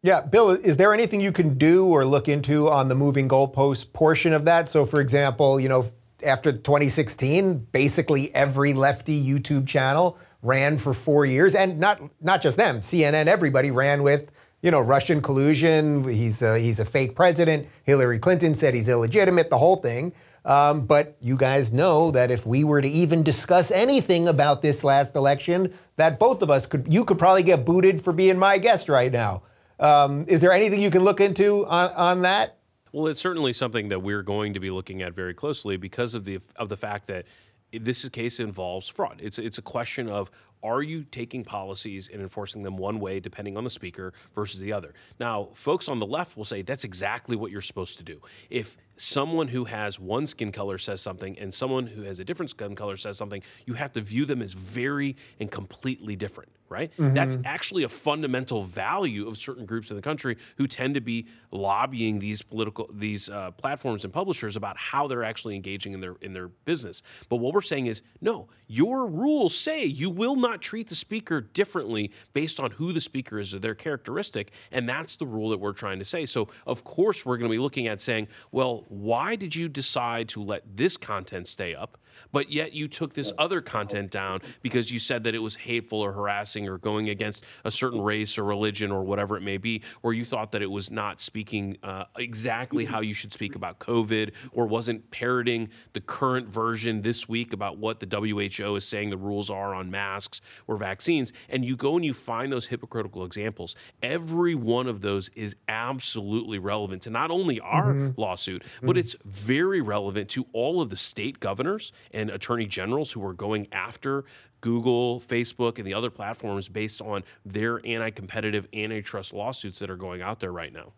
[0.04, 3.94] Yeah, Bill, is there anything you can do or look into on the moving goalpost
[3.94, 4.70] portion of that?
[4.70, 5.92] So, for example, you know,
[6.24, 12.58] after 2016, basically every lefty YouTube channel ran for four years, and not not just
[12.58, 16.08] them, CNN, everybody ran with you know Russian collusion.
[16.08, 17.68] He's a, he's a fake president.
[17.84, 19.50] Hillary Clinton said he's illegitimate.
[19.50, 20.14] The whole thing.
[20.48, 24.82] Um, but you guys know that if we were to even discuss anything about this
[24.82, 28.58] last election, that both of us could, you could probably get booted for being my
[28.58, 29.44] guest right now.
[29.78, 32.58] Um, is there anything you can look into on, on that?
[32.94, 36.24] Well, it's certainly something that we're going to be looking at very closely because of
[36.24, 37.26] the of the fact that
[37.74, 39.20] this case involves fraud.
[39.22, 40.32] It's it's a question of
[40.64, 44.74] are you taking policies and enforcing them one way depending on the speaker versus the
[44.74, 44.94] other?
[45.20, 48.22] Now, folks on the left will say that's exactly what you're supposed to do.
[48.50, 52.50] If someone who has one skin color says something and someone who has a different
[52.50, 56.92] skin color says something, you have to view them as very and completely different, right?
[56.98, 57.14] Mm-hmm.
[57.14, 61.28] That's actually a fundamental value of certain groups in the country who tend to be
[61.52, 66.16] lobbying these political these uh, platforms and publishers about how they're actually engaging in their
[66.22, 67.02] in their business.
[67.30, 71.42] But what we're saying is, no, your rules say you will not treat the speaker
[71.42, 75.60] differently based on who the speaker is or their characteristic, and that's the rule that
[75.60, 76.26] we're trying to say.
[76.26, 80.30] So, of course, we're going to be looking at saying, well, why did you decide
[80.30, 81.98] to let this content stay up,
[82.32, 86.00] but yet you took this other content down because you said that it was hateful
[86.00, 89.82] or harassing or going against a certain race or religion or whatever it may be,
[90.04, 93.80] or you thought that it was not speaking uh, exactly how you should speak about
[93.80, 99.10] COVID or wasn't parroting the current version this week about what the WHO is saying
[99.10, 103.24] the rules are on masks or vaccines, and you go and you find those hypocritical
[103.26, 103.76] examples.
[104.02, 108.20] Every one of those is absolutely relevant to not only our mm-hmm.
[108.20, 109.00] lawsuit, but mm-hmm.
[109.00, 113.68] it's very relevant to all of the state governors and attorney generals who are going
[113.72, 114.26] after
[114.62, 119.98] Google, Facebook, and the other platforms based on their anti competitive antitrust lawsuits that are
[119.98, 120.94] going out there right now.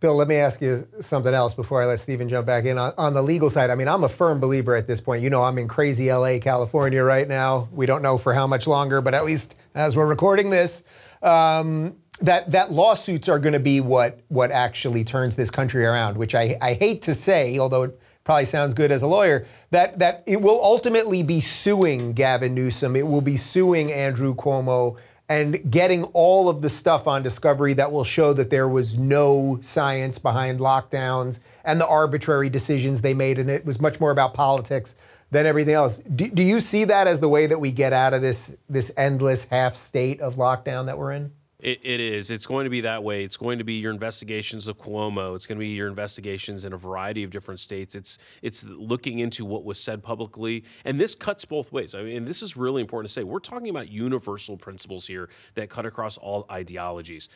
[0.00, 2.76] Bill, let me ask you something else before I let Steven jump back in.
[2.76, 5.22] On, on, the legal side, I mean, I'm a firm believer at this point.
[5.22, 7.68] You know, I'm in crazy LA, California right now.
[7.72, 10.82] We don't know for how much longer, but at least as we're recording this,
[11.22, 16.16] um, that that lawsuits are going to be what what actually turns this country around.
[16.16, 19.98] Which I, I hate to say, although it probably sounds good as a lawyer, that
[19.98, 22.96] that it will ultimately be suing Gavin Newsom.
[22.96, 24.96] It will be suing Andrew Cuomo
[25.28, 29.58] and getting all of the stuff on Discovery that will show that there was no
[29.62, 34.34] science behind lockdowns and the arbitrary decisions they made, and it was much more about
[34.34, 34.96] politics
[35.30, 35.98] than everything else.
[35.98, 38.92] Do, do you see that as the way that we get out of this this
[38.96, 41.32] endless half state of lockdown that we're in?
[41.64, 42.30] It, it is.
[42.30, 43.24] It's going to be that way.
[43.24, 45.34] It's going to be your investigations of Cuomo.
[45.34, 47.94] It's going to be your investigations in a variety of different states.
[47.94, 51.94] It's it's looking into what was said publicly, and this cuts both ways.
[51.94, 53.24] I mean, this is really important to say.
[53.24, 57.30] We're talking about universal principles here that cut across all ideologies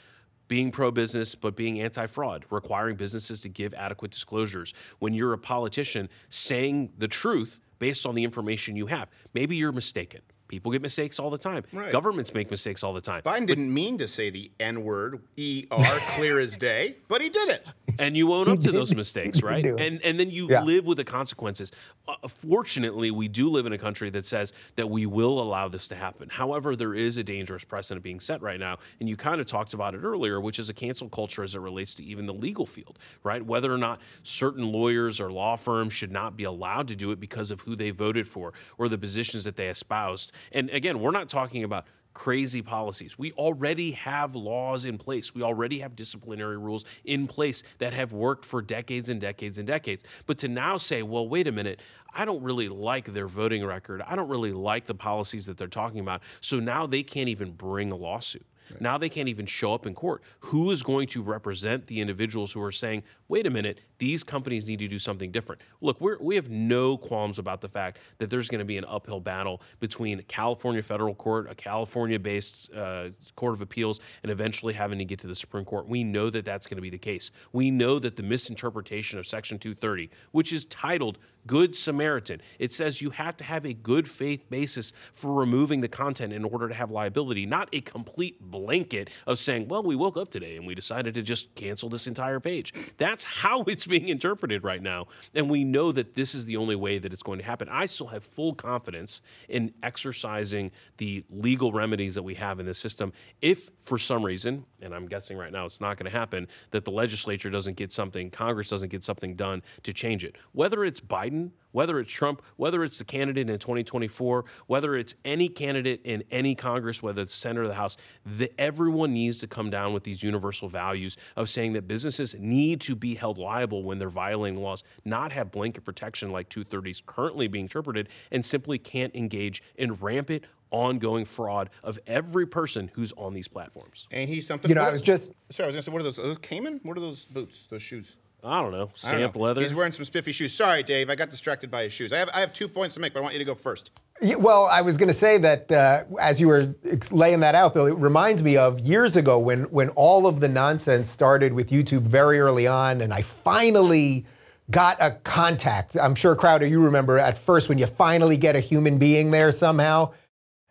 [0.47, 4.75] being pro business but being anti fraud, requiring businesses to give adequate disclosures.
[4.99, 9.09] When you're a politician, saying the truth based on the information you have.
[9.33, 10.21] Maybe you're mistaken.
[10.49, 11.65] People get mistakes all the time.
[11.73, 11.93] Right.
[11.93, 13.23] Governments make mistakes all the time.
[13.23, 15.79] Biden didn't mean to say the N word, E R,
[16.17, 17.67] clear as day, but he did it.
[17.99, 19.65] and you own up to those mistakes, right?
[19.65, 20.63] And and then you Yeah.
[20.63, 21.71] live with the consequences.
[22.09, 25.87] Uh, fortunately, we do live in a country that says that we will allow this
[25.89, 26.29] to happen.
[26.31, 29.75] However, there is a dangerous precedent being set right now, and you kind of talked
[29.75, 32.65] about it earlier, which is a cancel culture as it relates to even the legal
[32.65, 33.45] field, right?
[33.45, 37.21] Whether or not certain lawyers or law firms should not be allowed to do it
[37.21, 40.33] because of who they voted for or the positions that they espoused.
[40.53, 43.17] And again, we're not talking about crazy policies.
[43.17, 45.35] We already have laws in place.
[45.35, 49.67] We already have disciplinary rules in place that have worked for decades and decades and
[49.67, 50.03] decades.
[50.27, 51.81] But to now say, well, wait a minute,
[52.13, 54.03] I don't really like their voting record.
[54.03, 56.23] I don't really like the policies that they're talking about.
[56.41, 58.47] So now they can't even bring a lawsuit.
[58.81, 60.23] Now they can't even show up in court.
[60.41, 64.67] Who is going to represent the individuals who are saying, wait a minute, these companies
[64.67, 65.61] need to do something different?
[65.81, 68.85] Look, we're, we have no qualms about the fact that there's going to be an
[68.87, 74.73] uphill battle between California federal court, a California based uh, court of appeals, and eventually
[74.73, 75.87] having to get to the Supreme Court.
[75.87, 77.31] We know that that's going to be the case.
[77.53, 83.01] We know that the misinterpretation of Section 230, which is titled Good Samaritan, it says
[83.01, 86.75] you have to have a good faith basis for removing the content in order to
[86.75, 90.75] have liability, not a complete blanket of saying, well, we woke up today and we
[90.75, 92.73] decided to just cancel this entire page.
[92.99, 95.07] That's how it's being interpreted right now.
[95.35, 97.69] And we know that this is the only way that it's going to happen.
[97.69, 102.79] I still have full confidence in exercising the legal remedies that we have in this
[102.79, 103.13] system.
[103.41, 106.85] If for some reason, and I'm guessing right now it's not going to happen, that
[106.85, 110.37] the legislature doesn't get something, Congress doesn't get something done to change it.
[110.53, 115.49] Whether it's Biden, whether it's Trump, whether it's the candidate in 2024, whether it's any
[115.49, 119.71] candidate in any Congress, whether it's Senate or the House, the, everyone needs to come
[119.71, 124.01] down with these universal values of saying that businesses need to be held liable when
[124.01, 128.77] they're violating laws, not have blanket protection like 230 is currently being interpreted, and simply
[128.77, 134.09] can't engage in rampant, ongoing fraud of every person who's on these platforms.
[134.11, 134.69] And he's something.
[134.69, 136.19] You know, what- I was just Sorry, I was gonna say, what are those?
[136.19, 136.81] Are those caiman?
[136.83, 137.67] What are those boots?
[137.71, 138.17] Those shoes?
[138.43, 139.43] I don't know, I don't stamp know.
[139.43, 139.61] leather.
[139.61, 140.53] He's wearing some spiffy shoes.
[140.53, 141.11] Sorry, Dave.
[141.11, 142.13] I got distracted by his shoes.
[142.13, 143.91] I have, I have two points to make, but I want you to go first.
[144.21, 146.75] Yeah, Well, I was going to say that uh, as you were
[147.11, 150.49] laying that out, Bill, it reminds me of years ago when when all of the
[150.49, 154.27] nonsense started with YouTube very early on, and I finally
[154.71, 155.97] got a contact.
[155.97, 159.51] I'm sure Crowder, you remember at first when you finally get a human being there
[159.53, 160.13] somehow,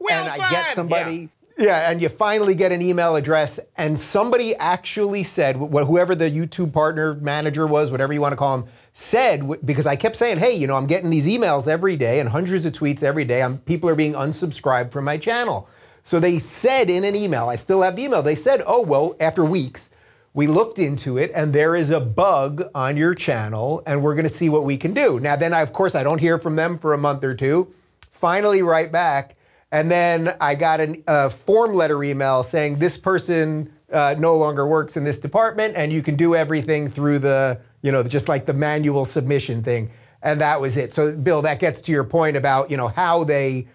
[0.09, 1.15] and I get somebody.
[1.15, 1.27] Yeah,
[1.59, 6.71] and you finally get an email address, and somebody actually said, wh- whoever the YouTube
[6.73, 10.37] partner manager was, whatever you want to call him, said wh- because I kept saying,
[10.37, 13.41] hey, you know, I'm getting these emails every day and hundreds of tweets every day.
[13.41, 15.67] I'm, people are being unsubscribed from my channel.
[16.03, 18.21] So they said in an email, I still have the email.
[18.21, 19.89] They said, oh well, after weeks,
[20.33, 24.27] we looked into it, and there is a bug on your channel, and we're going
[24.27, 25.19] to see what we can do.
[25.19, 27.73] Now, then, I, of course, I don't hear from them for a month or two.
[28.11, 29.35] Finally, write back.
[29.71, 34.95] And then I got a form letter email saying this person uh, no longer works
[34.97, 38.53] in this department, and you can do everything through the, you know, just like the
[38.53, 39.89] manual submission thing.
[40.21, 40.93] And that was it.
[40.93, 43.67] So, Bill, that gets to your point about, you know, how they,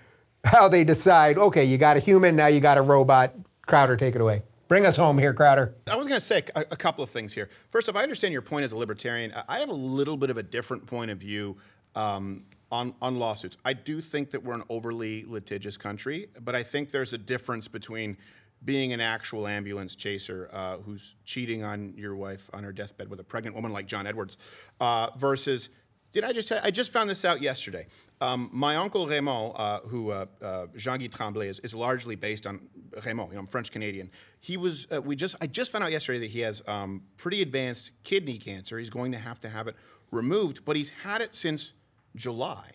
[0.45, 1.39] how they decide.
[1.39, 3.35] Okay, you got a human, now you got a robot.
[3.67, 4.43] Crowder, take it away.
[4.69, 5.75] Bring us home here, Crowder.
[5.87, 7.51] I was going to say a, a couple of things here.
[7.71, 9.33] First off, I understand your point as a libertarian.
[9.35, 11.57] I- I have a little bit of a different point of view
[11.95, 13.59] um, on, on lawsuits.
[13.65, 17.69] I do think that we're an overly litigious country, but I think there's a difference
[17.69, 18.17] between
[18.65, 23.21] being an actual ambulance chaser uh, who's cheating on your wife on her deathbed with
[23.21, 24.39] a pregnant woman like John Edwards
[24.81, 25.69] uh, versus
[26.13, 27.87] did I just I just found this out yesterday.
[28.21, 32.69] Um, my uncle Raymond, uh, who uh, uh, Jean-Guy Tremblay is, is largely based on
[33.05, 33.31] Raymond.
[33.31, 34.11] You know, I'm French Canadian.
[34.39, 34.87] He was.
[34.95, 35.37] Uh, we just.
[35.41, 38.79] I just found out yesterday that he has um, pretty advanced kidney cancer.
[38.79, 39.75] He's going to have to have it
[40.11, 41.73] removed, but he's had it since
[42.17, 42.71] July.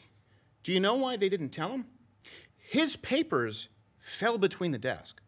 [0.64, 1.86] Do you know why they didn't tell him?
[2.58, 3.70] His papers
[4.00, 5.22] fell between the desk.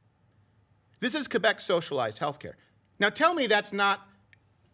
[1.00, 2.54] This is Quebec socialized healthcare.
[3.00, 4.02] Now tell me that's not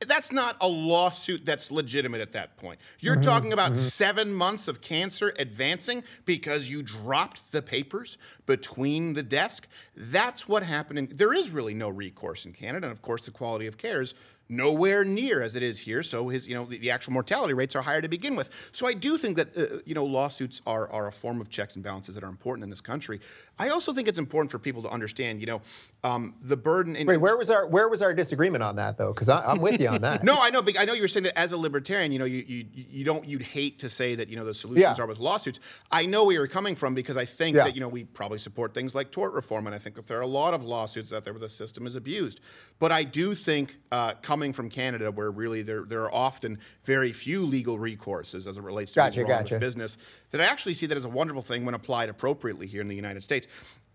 [0.07, 2.79] that's not a lawsuit that's legitimate at that point.
[2.99, 3.23] You're mm-hmm.
[3.23, 3.79] talking about mm-hmm.
[3.79, 9.67] seven months of cancer advancing because you dropped the papers between the desk.
[9.95, 10.99] That's what happened.
[10.99, 14.01] In, there is really no recourse in Canada, and of course, the quality of care
[14.01, 14.15] is
[14.49, 16.03] nowhere near as it is here.
[16.03, 18.49] So his, you know, the, the actual mortality rates are higher to begin with.
[18.71, 21.75] So I do think that uh, you know lawsuits are are a form of checks
[21.75, 23.19] and balances that are important in this country.
[23.57, 25.61] I also think it's important for people to understand, you know,
[26.03, 26.95] um, the burden.
[26.95, 29.13] In, Wait, where was our where was our disagreement on that though?
[29.13, 30.23] Because I'm with you on that.
[30.23, 30.61] no, I know.
[30.61, 33.03] But I know you were saying that as a libertarian, you know, you, you you
[33.03, 35.03] don't you'd hate to say that you know the solutions Yeah.
[35.03, 35.59] are with lawsuits.
[35.91, 37.63] I know where you're coming from because I think Yeah.
[37.63, 40.17] that you know we probably support things like tort reform, and I think that there
[40.19, 42.41] are a lot of lawsuits out there where the system is abused.
[42.79, 47.13] But I do think uh, coming from Canada, where really there there are often very
[47.13, 49.59] few legal recourses as it relates to Gotcha, gotcha.
[49.59, 49.97] business,
[50.31, 52.95] that I actually see that as a wonderful thing when applied appropriately here in the
[52.95, 53.47] United States.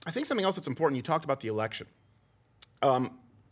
[0.07, 0.97] I think something else that's important.
[0.97, 1.87] You talked about the election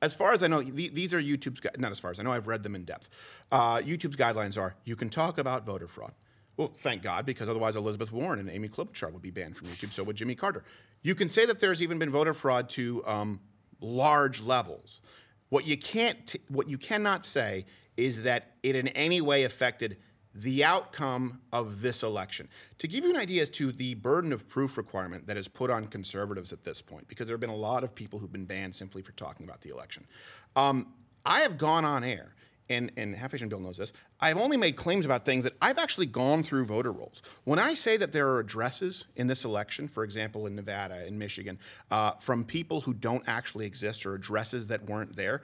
[0.03, 2.33] as far as I know, the, these are YouTube's not as far as I know.
[2.33, 3.11] I've read them in depth.
[3.51, 6.13] Uh, YouTube's guidelines are you can talk about voter fraud.
[6.57, 9.93] Well, thank God, because otherwise Elizabeth Warren and Amy Klobuchar would be banned from YouTube.
[9.93, 10.65] So would Jimmy Carter.
[11.03, 13.41] You can say that there's even been voter fraud to um,
[13.81, 15.01] large levels.
[15.49, 17.65] What you can't, t- what you cannot say
[17.97, 19.99] is that it in any way affected
[20.35, 22.49] the outcome of this election.
[22.79, 25.71] To give you an idea as to the burden of proof requirement that is put
[25.71, 28.45] on conservatives at this point, because there have been a lot of people who've been
[28.45, 30.07] banned simply for talking about the election.
[30.55, 30.93] Um,
[31.25, 32.35] I have gone on air,
[32.71, 35.79] and, and Half Asian Bill knows this, I've only made claims about things that I've
[35.79, 37.23] actually gone through voter rolls.
[37.45, 41.19] When I say that there are addresses in this election, for example, in Nevada, in
[41.19, 41.59] Michigan,
[41.91, 45.43] uh, from people who don't actually exist or addresses that weren't there,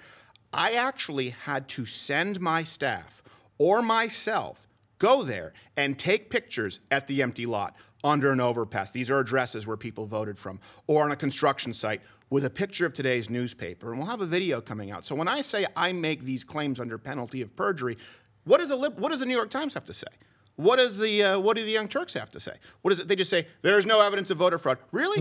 [0.53, 3.23] I actually had to send my staff
[3.59, 4.67] or myself
[4.99, 8.91] go there and take pictures at the empty lot under an overpass.
[8.91, 12.03] These are addresses where people voted from, or on a construction site
[12.35, 13.91] with a picture of today's newspaper.
[13.91, 15.07] And we'll have a video coming out.
[15.07, 17.97] So when I say I make these claims under penalty of perjury,
[18.43, 20.09] what does, a what does the New York Times have to say?
[20.57, 22.55] What does the uh, what do the Young Turks have to say?
[22.83, 23.07] What is it?
[23.07, 24.79] They just say there's no evidence of voter fraud.
[24.91, 25.21] Really?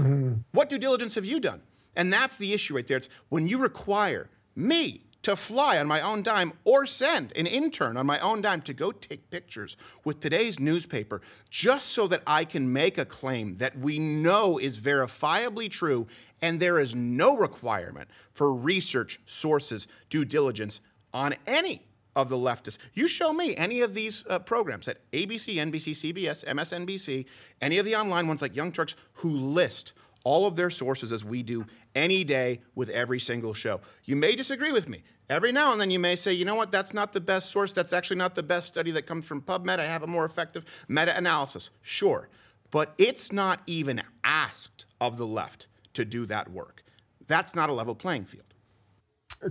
[0.53, 1.61] What due diligence have you done?
[1.95, 2.97] And that's the issue right there.
[2.97, 7.97] It's when you require me to fly on my own dime or send an intern
[7.97, 12.45] on my own dime to go take pictures with today's newspaper just so that I
[12.45, 16.07] can make a claim that we know is verifiably true
[16.43, 20.81] and there is no requirement for research, sources, due diligence
[21.13, 21.87] on any
[22.17, 22.77] of the leftists.
[22.93, 27.25] You show me any of these uh, programs at ABC, NBC, CBS, MSNBC,
[27.61, 29.93] any of the online ones like Young Turks who list
[30.25, 31.65] all of their sources as we do
[31.95, 33.79] any day with every single show.
[34.03, 35.03] You may disagree with me.
[35.29, 37.71] Every now and then you may say, you know what, that's not the best source.
[37.71, 39.79] That's actually not the best study that comes from PubMed.
[39.79, 41.69] I have a more effective meta analysis.
[41.81, 42.27] Sure.
[42.69, 46.83] But it's not even asked of the left to do that work.
[47.27, 48.53] That's not a level playing field.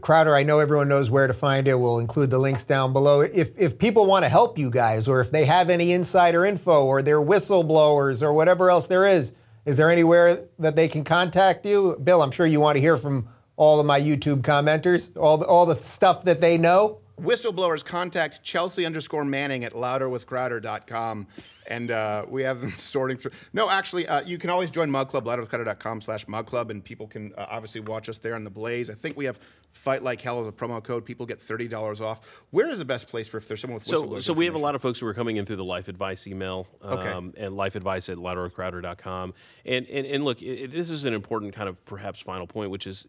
[0.01, 1.75] Crowder, I know everyone knows where to find it.
[1.75, 3.21] We'll include the links down below.
[3.21, 6.85] If, if people want to help you guys, or if they have any insider info,
[6.85, 9.35] or they're whistleblowers, or whatever else there is,
[9.67, 11.99] is there anywhere that they can contact you?
[12.03, 15.47] Bill, I'm sure you want to hear from all of my YouTube commenters, all the,
[15.47, 17.02] all the stuff that they know.
[17.21, 21.27] Whistleblowers contact Chelsea underscore Manning at louderwithcrowder.com.
[21.69, 23.31] And uh, we have them sorting through.
[23.53, 27.07] No, actually, uh, you can always join Mug Club, louderwithcrowder.com slash Mug Club, and people
[27.07, 28.91] can uh, obviously watch us there on the Blaze.
[28.91, 29.39] I think we have
[29.71, 31.05] Fight Like Hell as a promo code.
[31.05, 32.21] People get $30 off.
[32.51, 34.59] Where is the best place for if there's someone with So, so we have a
[34.59, 37.09] lot of folks who are coming in through the life advice email Okay.
[37.09, 39.33] um, and life advice at louderwithcrowder.com.
[39.65, 42.87] And, and, and look, i this is an important kind of perhaps final point, which
[42.87, 43.07] is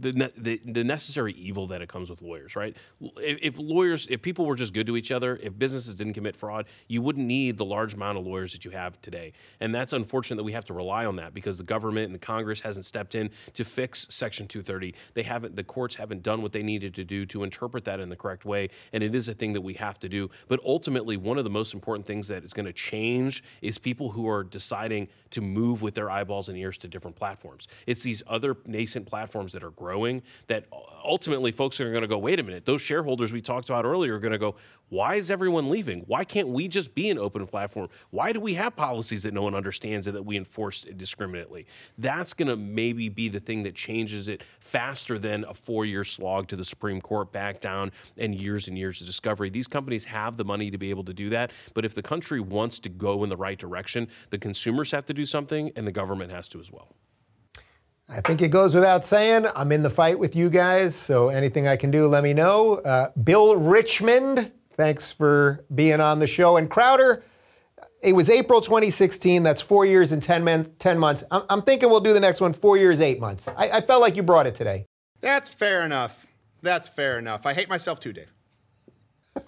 [0.00, 2.76] the, ne- the the necessary evil that it comes with lawyers, right?
[3.00, 6.36] If, if lawyers, if people were just good to each other, if businesses didn't commit
[6.36, 9.32] fraud, you wouldn't need the large amount of lawyers that you have today.
[9.60, 12.18] And that's unfortunate that we have to rely on that because the government and the
[12.18, 14.94] Congress hasn't stepped in to fix Section 230.
[15.14, 18.08] They haven't, the courts haven't done what they needed to do to interpret that in
[18.08, 18.70] the correct way.
[18.92, 20.30] And it is a thing that we have to do.
[20.48, 24.10] But ultimately, one of the most important things that is going to change is people
[24.10, 27.68] who are deciding to move with their eyeballs and ears to different platforms.
[27.86, 29.89] It's these other nascent platforms that are growing
[30.46, 30.66] that
[31.04, 34.16] ultimately folks are going to go, wait a minute, those shareholders we talked about earlier
[34.16, 34.56] are going to go,
[34.90, 36.00] why is everyone leaving?
[36.00, 37.88] Why can't we just be an open platform?
[38.10, 41.66] Why do we have policies that no one understands and that we enforce indiscriminately?
[41.96, 46.02] That's going to maybe be the thing that changes it faster than a four year
[46.02, 49.48] slog to the Supreme Court back down and years and years of discovery.
[49.48, 51.52] These companies have the money to be able to do that.
[51.72, 55.14] But if the country wants to go in the right direction, the consumers have to
[55.14, 56.88] do something and the government has to as well.
[58.10, 59.46] I think it goes without saying.
[59.54, 62.76] I'm in the fight with you guys, so anything I can do, let me know.
[62.76, 66.56] Uh, Bill Richmond, thanks for being on the show.
[66.56, 67.22] And Crowder,
[68.02, 69.44] it was April 2016.
[69.44, 71.22] That's four years and 10, men, 10 months.
[71.30, 73.46] I'm, I'm thinking we'll do the next one four years, eight months.
[73.56, 74.86] I, I felt like you brought it today.
[75.20, 76.26] That's fair enough.
[76.62, 77.46] That's fair enough.
[77.46, 78.32] I hate myself too, Dave.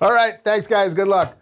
[0.00, 0.34] All right.
[0.42, 0.94] Thanks, guys.
[0.94, 1.36] Good luck.